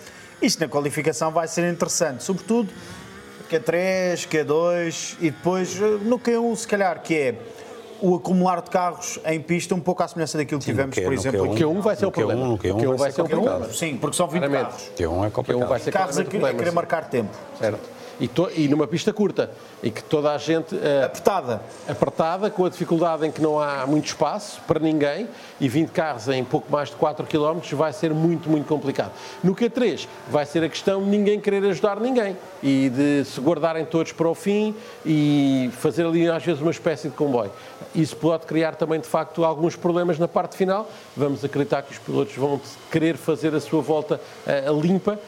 [0.45, 2.69] isto na qualificação vai ser interessante, sobretudo
[3.49, 7.35] Q3, Q2 e depois eh, no Q1 se calhar, que é
[8.01, 11.51] o acumular de carros em pista um pouco à semelhança daquilo que tivemos, por exemplo,
[11.51, 12.45] O Q1 vai ser o Q1, problema.
[12.47, 13.73] no Q1 vai ser complicado.
[13.73, 14.69] Sim, porque são 20 Claramente.
[14.71, 14.91] carros.
[14.97, 15.63] Q1 é complicado.
[15.63, 16.71] Q1 vai ser Carros a, a querer sim.
[16.75, 17.29] marcar tempo.
[17.57, 18.02] Certo.
[18.19, 19.49] E, to- e numa pista curta,
[19.81, 21.61] e que toda a gente eh, Apertada.
[21.87, 25.27] apertada, com a dificuldade em que não há muito espaço para ninguém,
[25.59, 29.11] e 20 carros em pouco mais de 4 km vai ser muito, muito complicado.
[29.43, 33.83] No Q3 vai ser a questão de ninguém querer ajudar ninguém e de se guardarem
[33.85, 37.51] todos para o fim e fazer ali às vezes uma espécie de comboio.
[37.95, 40.89] Isso pode criar também de facto alguns problemas na parte final.
[41.17, 42.59] Vamos acreditar que os pilotos vão
[42.91, 45.19] querer fazer a sua volta eh, limpa,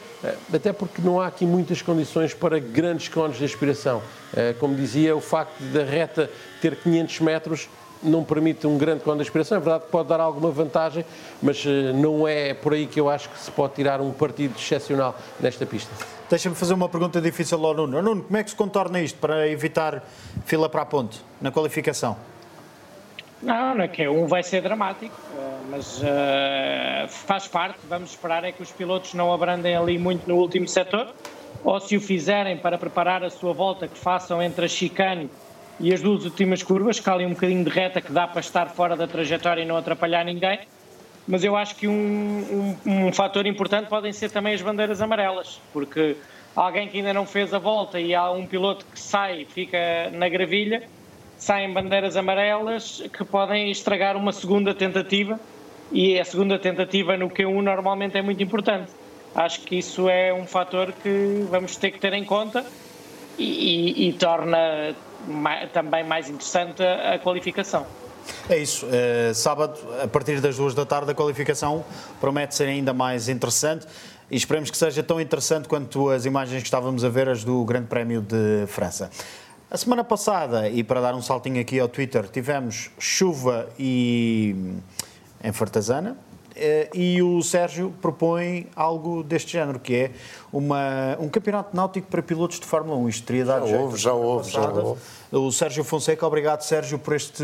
[0.52, 4.02] até porque não há aqui muitas condições para grandes cones de aspiração.
[4.36, 7.68] Eh, Como dizia, o facto da reta ter 500 metros
[8.02, 9.56] não permite um grande cone de aspiração.
[9.56, 11.04] É verdade que pode dar alguma vantagem,
[11.42, 14.54] mas eh, não é por aí que eu acho que se pode tirar um partido
[14.58, 15.90] excepcional nesta pista.
[16.28, 18.02] Deixa-me fazer uma pergunta difícil ao Nuno.
[18.02, 20.02] Nuno, como é que se contorna isto para evitar
[20.44, 22.16] fila para a ponte na qualificação?
[23.46, 27.78] Não, na Q1 vai ser dramático, eh, mas eh, faz parte.
[27.88, 31.14] Vamos esperar é que os pilotos não abrandem ali muito no último setor,
[31.62, 35.30] ou se o fizerem para preparar a sua volta, que façam entre a chicane
[35.78, 38.40] e as duas últimas curvas, que há ali um bocadinho de reta que dá para
[38.40, 40.58] estar fora da trajetória e não atrapalhar ninguém.
[41.28, 45.60] Mas eu acho que um, um, um fator importante podem ser também as bandeiras amarelas,
[45.72, 46.16] porque
[46.56, 50.10] alguém que ainda não fez a volta e há um piloto que sai e fica
[50.12, 50.82] na gravilha,
[51.38, 55.38] saem bandeiras amarelas que podem estragar uma segunda tentativa
[55.92, 58.90] e a segunda tentativa no Q1 normalmente é muito importante.
[59.34, 62.64] Acho que isso é um fator que vamos ter que ter em conta
[63.38, 63.44] e,
[64.06, 64.94] e- e torna
[65.28, 67.86] ma- também mais interessante a, qualificação.
[68.48, 68.88] É isso.
[68.90, 71.84] eh, sábado, a partir das duas da tarde, a qualificação
[72.20, 73.86] promete ser ainda mais interessante
[74.30, 77.62] e esperemos que seja tão interessante quanto as imagens que estávamos a ver, as do
[77.64, 79.10] Grande Prémio de França.
[79.70, 84.54] A semana passada, e para dar um saltinho aqui ao Twitter, tivemos chuva e
[85.42, 86.16] em Fartazana.
[86.54, 90.10] eh, E o Sérgio propõe algo deste género, que é
[90.52, 93.08] uma, um campeonato náutico para pilotos de Fórmula 1.
[93.08, 95.00] Isto teria dado Já houve, já houve, já houve.
[95.32, 97.42] O Sérgio Fonseca, obrigado Sérgio por este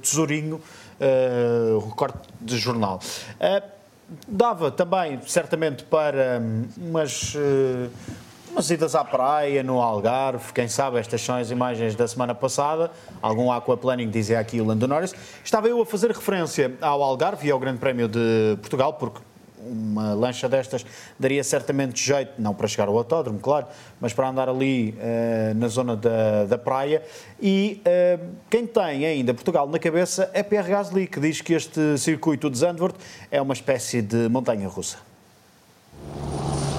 [0.00, 0.60] tesourinho,
[1.00, 3.00] eh, o recorte de jornal.
[3.40, 3.62] Eh,
[4.28, 6.40] dava também, certamente, para
[6.78, 7.88] umas, eh,
[8.54, 12.88] umas idas à praia, no Algarve, quem sabe, estas são as imagens da semana passada,
[13.20, 15.12] algum aquaplaning dizia aqui o Lando Norris.
[15.42, 19.20] Estava eu a fazer referência ao Algarve e ao Grande Prémio de Portugal, porque
[19.58, 20.86] uma lancha destas
[21.18, 23.66] daria certamente jeito, não para chegar ao autódromo, claro,
[24.00, 27.02] mas para andar ali eh, na zona da, da praia.
[27.42, 31.98] E eh, quem tem ainda Portugal na cabeça é Pierre Gasly, que diz que este
[31.98, 32.96] circuito de Zandvoort
[33.32, 34.98] é uma espécie de montanha russa.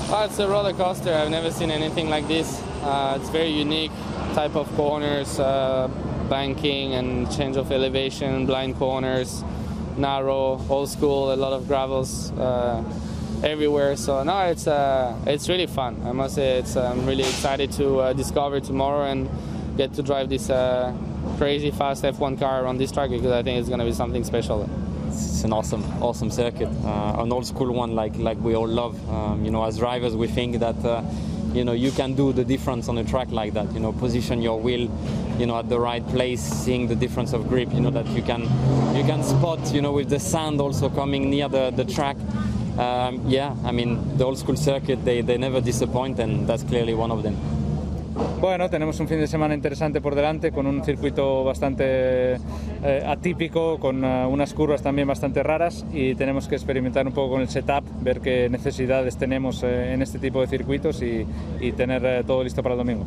[0.08, 1.12] Oh, it's a roller coaster.
[1.12, 2.62] I've never seen anything like this.
[2.84, 3.92] Uh, it's very unique
[4.36, 5.88] type of corners, uh,
[6.30, 9.44] banking and change of elevation, blind corners,
[9.98, 12.84] narrow, old school, a lot of gravels uh,
[13.44, 13.96] everywhere.
[13.96, 16.00] So no, it's uh, it's really fun.
[16.06, 19.28] I must say, it's I'm really excited to uh, discover tomorrow and
[19.76, 20.94] get to drive this uh,
[21.40, 24.24] crazy fast F1 car on this track because I think it's going to be something
[24.24, 24.70] special.
[25.16, 28.96] It's an awesome, awesome circuit, uh, an old school one like like we all love.
[29.10, 31.04] Um, you know, as drivers, we think that uh,
[31.54, 33.72] you know you can do the difference on a track like that.
[33.74, 34.90] You know, position your wheel,
[35.38, 37.74] you know, at the right place, seeing the difference of grip.
[37.74, 38.42] You know that you can
[38.96, 39.74] you can spot.
[39.74, 42.18] You know, with the sand also coming near the the track.
[42.78, 46.94] Um, yeah, I mean the old school circuit they, they never disappoint, and that's clearly
[46.94, 47.55] one of them.
[48.40, 52.36] Bueno, tenemos un fin de semana interesante por delante con un circuito bastante
[52.84, 57.34] eh, atípico, con eh, unas curvas también bastante raras y tenemos que experimentar un poco
[57.34, 61.26] con el setup, ver qué necesidades tenemos eh, en este tipo de circuitos y,
[61.76, 63.06] tener todo listo para el domingo.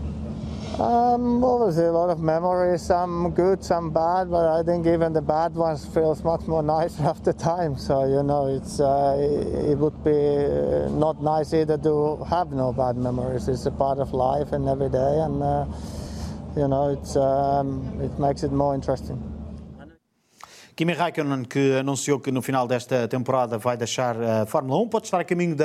[0.79, 5.21] Um, obviously, a lot of memories, some good, some bad, but I think even the
[5.21, 7.77] bad ones feels much more nicer after time.
[7.77, 12.73] So you know, it's uh, it would be uh, not nice either to have no
[12.73, 13.49] bad memories.
[13.49, 15.67] It's a part of life and every day, and uh,
[16.57, 19.28] you know, it's um, it makes it more interesting.
[20.79, 25.07] Kimi Raikkonen, que anunciou que no final desta temporada vai deixar a Fórmula 1, pode
[25.07, 25.65] estar a caminho de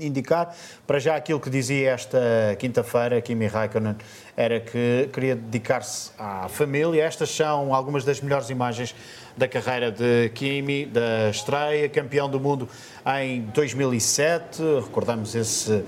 [0.00, 0.52] indicar
[0.84, 2.18] para já aquilo que dizia esta
[2.58, 3.20] quinta-feira.
[3.22, 3.94] Kimi Raikkonen
[4.36, 7.04] era que queria dedicar-se à família.
[7.04, 8.96] Estas são algumas das melhores imagens
[9.38, 12.68] da carreira de Kimi, da estreia, campeão do mundo
[13.20, 14.60] em 2007.
[14.84, 15.84] Recordamos esse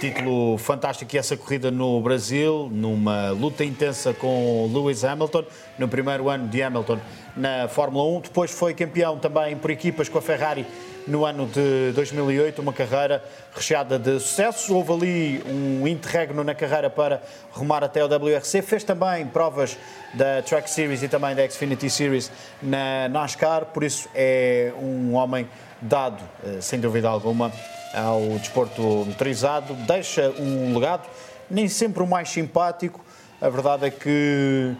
[0.00, 5.44] título fantástico e essa corrida no Brasil, numa luta intensa com Lewis Hamilton,
[5.78, 6.98] no primeiro ano de Hamilton
[7.36, 8.20] na Fórmula 1.
[8.22, 10.66] Depois foi campeão também por equipas com a Ferrari
[11.06, 13.22] no ano de 2008, uma carreira
[13.54, 14.70] recheada de sucessos.
[14.70, 18.62] Houve ali um interregno na carreira para rumar até o WRC.
[18.62, 19.76] Fez também provas
[20.14, 22.30] da Track Series e também da Xfinity Series
[22.62, 25.48] na NASCAR, por isso é um homem
[25.80, 27.52] dado, eh, sem dúvida alguma,
[27.92, 29.74] ao desporto motorizado.
[29.74, 31.08] Deixa um legado,
[31.50, 33.04] nem sempre o mais simpático.
[33.40, 34.74] A verdade é que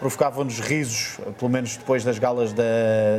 [0.00, 2.64] provocava-nos risos, pelo menos depois das galas da,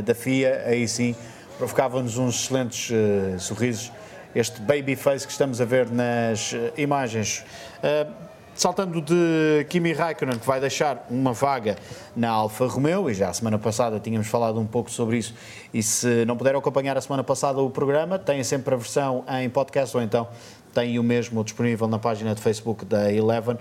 [0.04, 1.14] da FIA, aí sim
[1.58, 3.92] provocava-nos uns excelentes uh, sorrisos.
[4.34, 7.44] Este baby face que estamos a ver nas uh, imagens.
[7.78, 8.10] Uh,
[8.54, 11.76] saltando de Kimi Raikkonen, que vai deixar uma vaga
[12.14, 15.34] na Alfa Romeo, e já a semana passada tínhamos falado um pouco sobre isso,
[15.72, 19.48] e se não puderam acompanhar a semana passada o programa, têm sempre a versão em
[19.48, 20.28] podcast ou então
[20.74, 23.58] têm o mesmo disponível na página de Facebook da Eleven,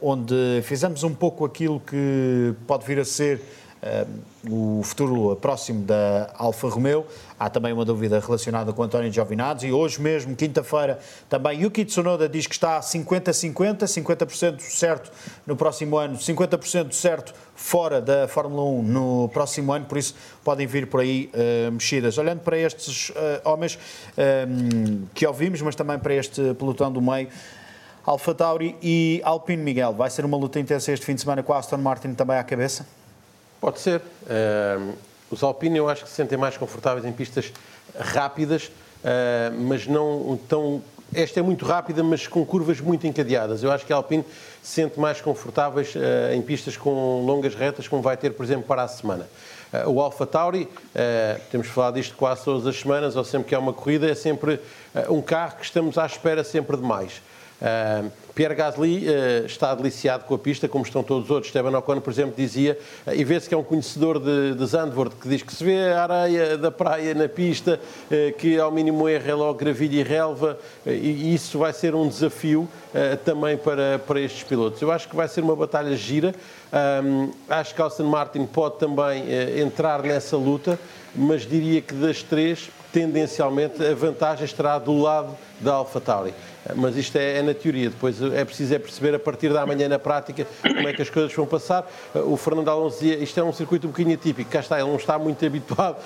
[0.00, 3.40] onde fizemos um pouco aquilo que pode vir a ser
[4.48, 7.06] o futuro próximo da Alfa Romeo.
[7.38, 12.28] Há também uma dúvida relacionada com António Giovinazzi e hoje mesmo, quinta-feira, também Yuki Tsunoda
[12.28, 15.10] diz que está 50-50, 50%, certo
[15.46, 20.14] no próximo ano, 50% certo fora da Fórmula 1 no próximo ano, por isso
[20.44, 22.18] podem vir por aí uh, mexidas.
[22.18, 23.14] Olhando para estes uh,
[23.44, 23.78] homens
[24.48, 27.28] um, que ouvimos, mas também para este pelotão do meio,
[28.04, 31.52] Alfa Tauri e Alpine Miguel, vai ser uma luta intensa este fim de semana com
[31.52, 32.99] a Aston Martin também à cabeça?
[33.60, 34.00] Pode ser.
[34.00, 34.94] Uh,
[35.30, 37.52] os Alpine eu acho que se sentem mais confortáveis em pistas
[37.94, 40.82] rápidas, uh, mas não tão.
[41.12, 43.62] Esta é muito rápida, mas com curvas muito encadeadas.
[43.62, 44.24] Eu acho que a Alpine
[44.62, 48.64] se sente mais confortáveis uh, em pistas com longas retas, como vai ter, por exemplo,
[48.66, 49.28] para a semana.
[49.86, 50.68] o Alfa Tauri,
[51.50, 54.58] temos falado disto quase todas as semanas, ou sempre que há uma corrida, é sempre
[55.08, 57.20] um carro que estamos à espera sempre de mais.
[57.60, 61.48] Uh, Pierre Gasly uh, está deliciado com a pista, como estão todos os outros.
[61.48, 65.14] Esteban Ocon, por exemplo, dizia, uh, e vê-se que é um conhecedor de, de Zandvoort,
[65.16, 67.78] que diz que se vê a areia da praia na pista,
[68.38, 72.68] que ao mínimo erro é logo gravilha e relva, e isso vai ser um desafio
[73.24, 74.80] também para, para estes pilotos.
[74.80, 76.34] Eu acho que vai ser uma batalha gira.
[77.48, 79.24] Acho que Aston Martin pode também
[79.60, 80.78] entrar nessa luta,
[81.14, 86.34] mas diria que das três, tendencialmente, a vantagem estará do lado da AlphaTauri
[86.74, 87.90] mas isto é, é, na teoria.
[87.90, 91.10] Depois é preciso é perceber a partir da manhã na prática como é que as
[91.10, 91.90] coisas vão passar.
[92.14, 94.50] O Fernando Alonso dizia isto é um circuito um bocadinho atípico.
[94.50, 95.96] Cá está, ele não está muito habituado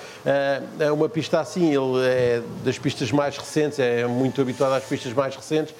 [0.79, 1.73] a uma pista assim.
[1.73, 5.75] Ele é das pistas mais recentes, é muito habituado às pistas mais recentes.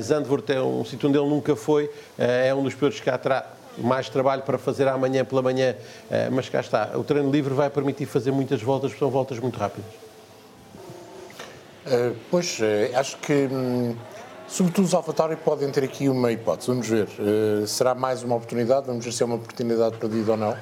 [0.00, 3.46] Zandvoort é um sítio onde ele nunca foi, é um dos pilotos que terá
[3.78, 5.74] mais trabalho para fazer amanhã pela manhã,
[6.32, 6.90] mas cá está.
[6.94, 10.09] O treino livre vai permitir fazer muitas voltas, são voltas muito rápidas.
[11.86, 13.96] Uh, pois, uh, acho que, hum,
[14.46, 16.68] sobretudo, os AlphaTauri podem ter aqui uma hipótese.
[16.68, 17.08] Vamos ver.
[17.18, 18.86] Uh, será mais uma oportunidade?
[18.86, 20.56] Vamos ver se é uma oportunidade perdida ou não.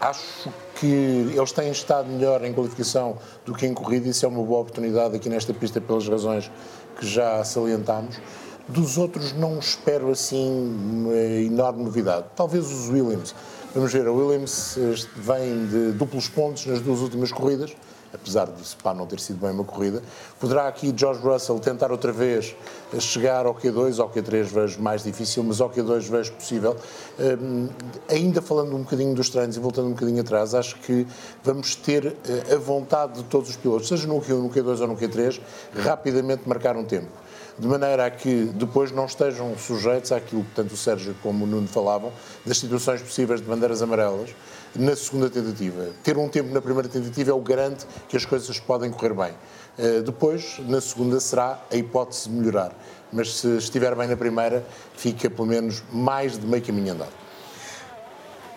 [0.00, 4.42] acho que eles têm estado melhor em qualificação do que em corrida isso é uma
[4.42, 6.50] boa oportunidade aqui nesta pista pelas razões
[6.98, 8.18] que já salientámos.
[8.66, 12.26] Dos outros não espero assim uma enorme novidade.
[12.34, 13.34] Talvez os Williams.
[13.74, 14.78] Vamos ver, a Williams
[15.16, 17.74] vem de duplos pontos nas duas últimas corridas
[18.14, 20.02] apesar de Spa não ter sido bem uma corrida.
[20.38, 22.54] Poderá aqui George Russell tentar outra vez
[23.00, 26.76] chegar ao Q2, ao Q3 vejo mais difícil, mas ao Q2 vejo possível.
[27.18, 27.68] Um,
[28.08, 31.06] ainda falando um bocadinho dos treinos e voltando um bocadinho atrás, acho que
[31.42, 34.86] vamos ter uh, a vontade de todos os pilotos, seja no Q1, no Q2 ou
[34.86, 35.40] no Q3,
[35.76, 37.24] rapidamente marcar um tempo
[37.58, 41.46] de maneira a que depois não estejam sujeitos àquilo que tanto o Sérgio como o
[41.46, 42.12] Nuno falavam,
[42.44, 44.30] das situações possíveis de bandeiras amarelas,
[44.76, 45.90] na segunda tentativa.
[46.02, 49.32] Ter um tempo na primeira tentativa é o garante que as coisas podem correr bem.
[49.78, 52.72] Uh, depois, na segunda, será a hipótese de melhorar.
[53.12, 54.64] Mas se estiver bem na primeira,
[54.96, 57.24] fica pelo menos mais de meio caminho andado.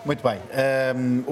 [0.04, 0.38] Muito bem.
[0.96, 1.24] Um,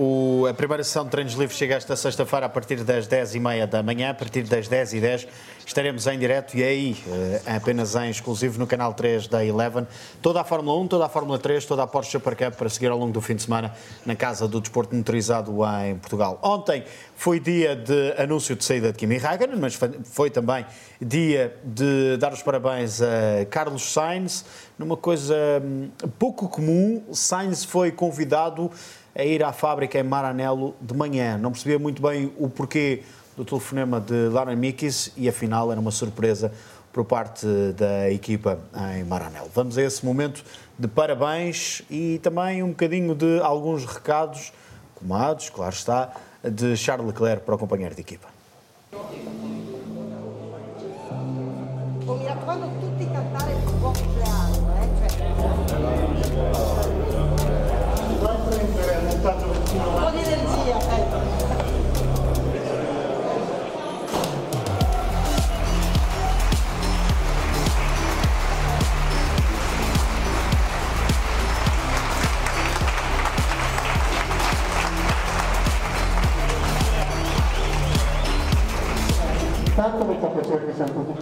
[0.43, 3.82] o, a primeira sessão de treinos livres chega esta sexta-feira a partir das 10h30 da
[3.82, 5.26] manhã, a partir das 10h10
[5.67, 9.87] estaremos em direto e aí, uh, apenas em exclusivo no canal 3 da Eleven,
[10.23, 12.87] toda a Fórmula 1, toda a Fórmula 3, toda a Porsche Super Cup para seguir
[12.87, 13.75] ao longo do fim de semana
[14.07, 15.53] na Casa do Desporto Motorizado
[15.85, 16.39] em Portugal.
[16.41, 16.85] Ontem
[17.17, 20.64] foi dia de anúncio de saída de Kimi Raikkonen, mas foi também
[21.01, 24.45] dia de dar os parabéns a Carlos Sainz,
[24.79, 28.71] numa coisa hum, pouco comum, Sainz foi convidado
[29.17, 31.39] a ir à fábrica em Maranello de manhã.
[31.39, 33.03] Não percebia muito bem o porquê
[33.37, 36.51] do telefonema de Lauren Mikis e afinal era uma surpresa
[36.93, 38.59] por parte da equipa
[38.97, 39.51] em Maranello.
[39.55, 40.43] Vamos a esse momento
[40.78, 44.53] de parabéns e também um bocadinho de alguns recados,
[44.95, 46.12] comados, claro está,
[46.43, 48.28] de Charles Leclerc para o companheiro de equipa.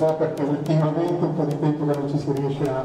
[0.04, 2.84] Qua perché ultimamente un po' di tempo che non ci si riesce a,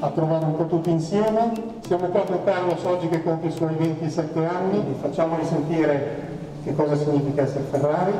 [0.00, 1.52] a trovare un po' tutti insieme.
[1.86, 6.96] Siamo qua con Carlos oggi che compie i suoi 27 anni, facciamoli sentire che cosa
[6.96, 8.12] significa essere Ferrari.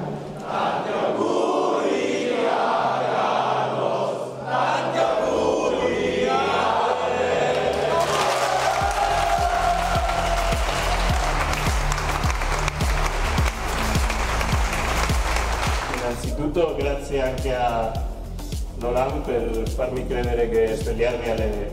[15.97, 18.06] Innanzitutto grazie anche a
[18.87, 21.73] Nolan per farmi credere che svegliarmi alle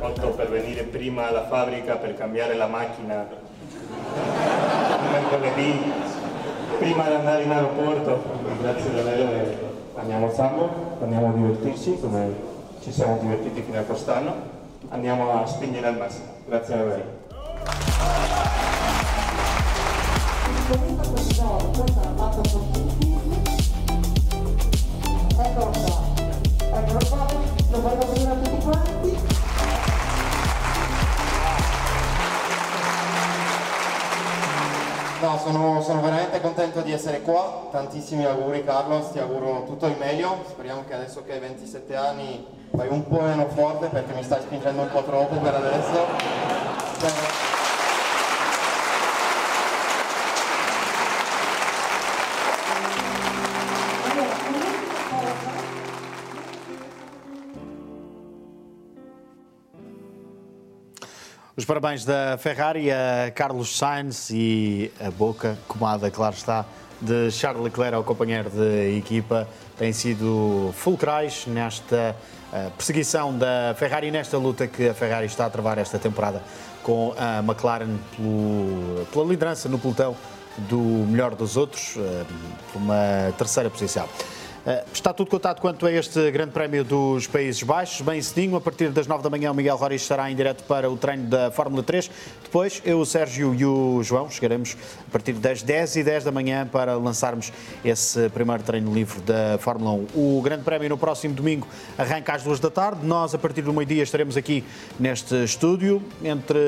[0.00, 3.24] 8 per venire prima alla fabbrica per cambiare la macchina
[5.12, 5.92] mercoledì
[6.78, 8.22] prima di andare in aeroporto.
[8.60, 12.34] Grazie davvero andiamo a Sambo, andiamo a divertirci come
[12.82, 14.34] ci siamo divertiti fino a quest'anno.
[14.88, 16.24] Andiamo a spingere al massimo.
[16.46, 17.18] Grazie davvero.
[20.68, 21.60] Comunque questo,
[35.20, 39.96] No, sono, sono veramente contento di essere qua, tantissimi auguri Carlos, ti auguro tutto il
[39.98, 44.24] meglio, speriamo che adesso che hai 27 anni vai un po' meno forte perché mi
[44.24, 46.06] stai spingendo un po' troppo per adesso.
[46.98, 47.59] Cioè,
[61.60, 66.64] Os parabéns da Ferrari a Carlos Sainz e a boca comada, claro está,
[67.02, 69.46] de Charles Leclerc ao companheiro de equipa
[69.76, 72.16] têm sido fulcrais nesta
[72.50, 76.42] eh, perseguição da Ferrari nesta luta que a Ferrari está a travar esta temporada
[76.82, 80.16] com a McLaren pelo- pela liderança no pelotão
[80.56, 82.24] do melhor dos outros, eh,
[82.72, 84.08] por uma terceira posição.
[84.66, 88.02] Eh, Está tudo contado quanto a este Grande Prémio dos Países Baixos.
[88.02, 90.90] Bem cedinho, a partir das 9 da manhã, o Miguel Roriz estará em direto para
[90.90, 92.10] o treino da Fórmula 3.
[92.42, 94.76] Depois, eu, o Sérgio e o João chegaremos
[95.08, 97.50] a partir das 10 e 10 da manhã para lançarmos
[97.82, 100.06] esse primeiro treino livre da Fórmula 1.
[100.14, 103.06] O Grande Prémio no próximo domingo arranca às 2 da tarde.
[103.06, 104.62] Nós, a partir do meio-dia, estaremos aqui
[104.98, 106.02] neste estúdio.
[106.22, 106.58] Entre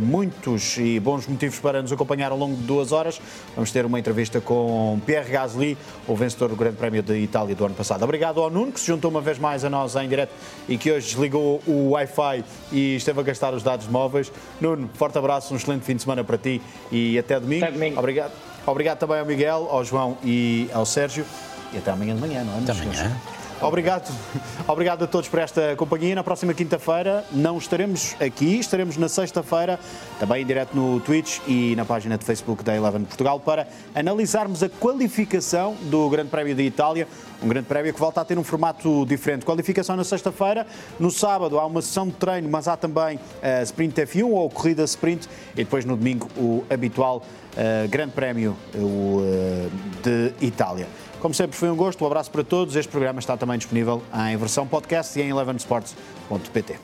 [0.00, 3.18] muitos e bons motivos para nos acompanhar ao longo de duas horas,
[3.54, 7.64] vamos ter uma entrevista com Pierre Gasly, o vencedor do Grande Prémio de Itália do
[7.64, 8.02] ano passado.
[8.02, 10.32] Obrigado ao Nuno, que se juntou uma vez mais a nós em direto
[10.68, 14.32] e que hoje desligou o Wi-Fi e esteve a gastar os dados móveis.
[14.60, 17.64] Nuno, forte abraço, um excelente fim de semana para ti e até domingo.
[17.96, 18.32] Obrigado.
[18.66, 21.24] Obrigado também ao Miguel, ao João e ao Sérgio.
[21.72, 22.58] E até amanhã de manhã, não é?
[22.58, 23.16] Até amanhã.
[23.60, 24.12] Obrigado,
[24.68, 26.14] obrigado a todos por esta companhia.
[26.14, 29.80] Na próxima quinta-feira não estaremos aqui, estaremos na sexta-feira,
[30.20, 34.62] também em direto no Twitch e na página de Facebook da Eleven Portugal, para analisarmos
[34.62, 37.08] a qualificação do Grande Prémio de Itália.
[37.42, 39.44] Um grande prémio que volta a ter um formato diferente.
[39.44, 40.66] Qualificação na sexta-feira.
[40.98, 44.84] No sábado há uma sessão de treino, mas há também a Sprint F1 ou corrida
[44.84, 45.28] sprint.
[45.52, 47.22] E depois no domingo o habitual
[47.54, 49.68] eh, Grande Prémio eh,
[50.02, 50.86] de Itália.
[51.26, 52.04] Como sempre, foi um gosto.
[52.04, 52.76] Um abraço para todos.
[52.76, 54.00] Este programa está também disponível
[54.30, 56.78] em versão podcast e em elevensports.pt.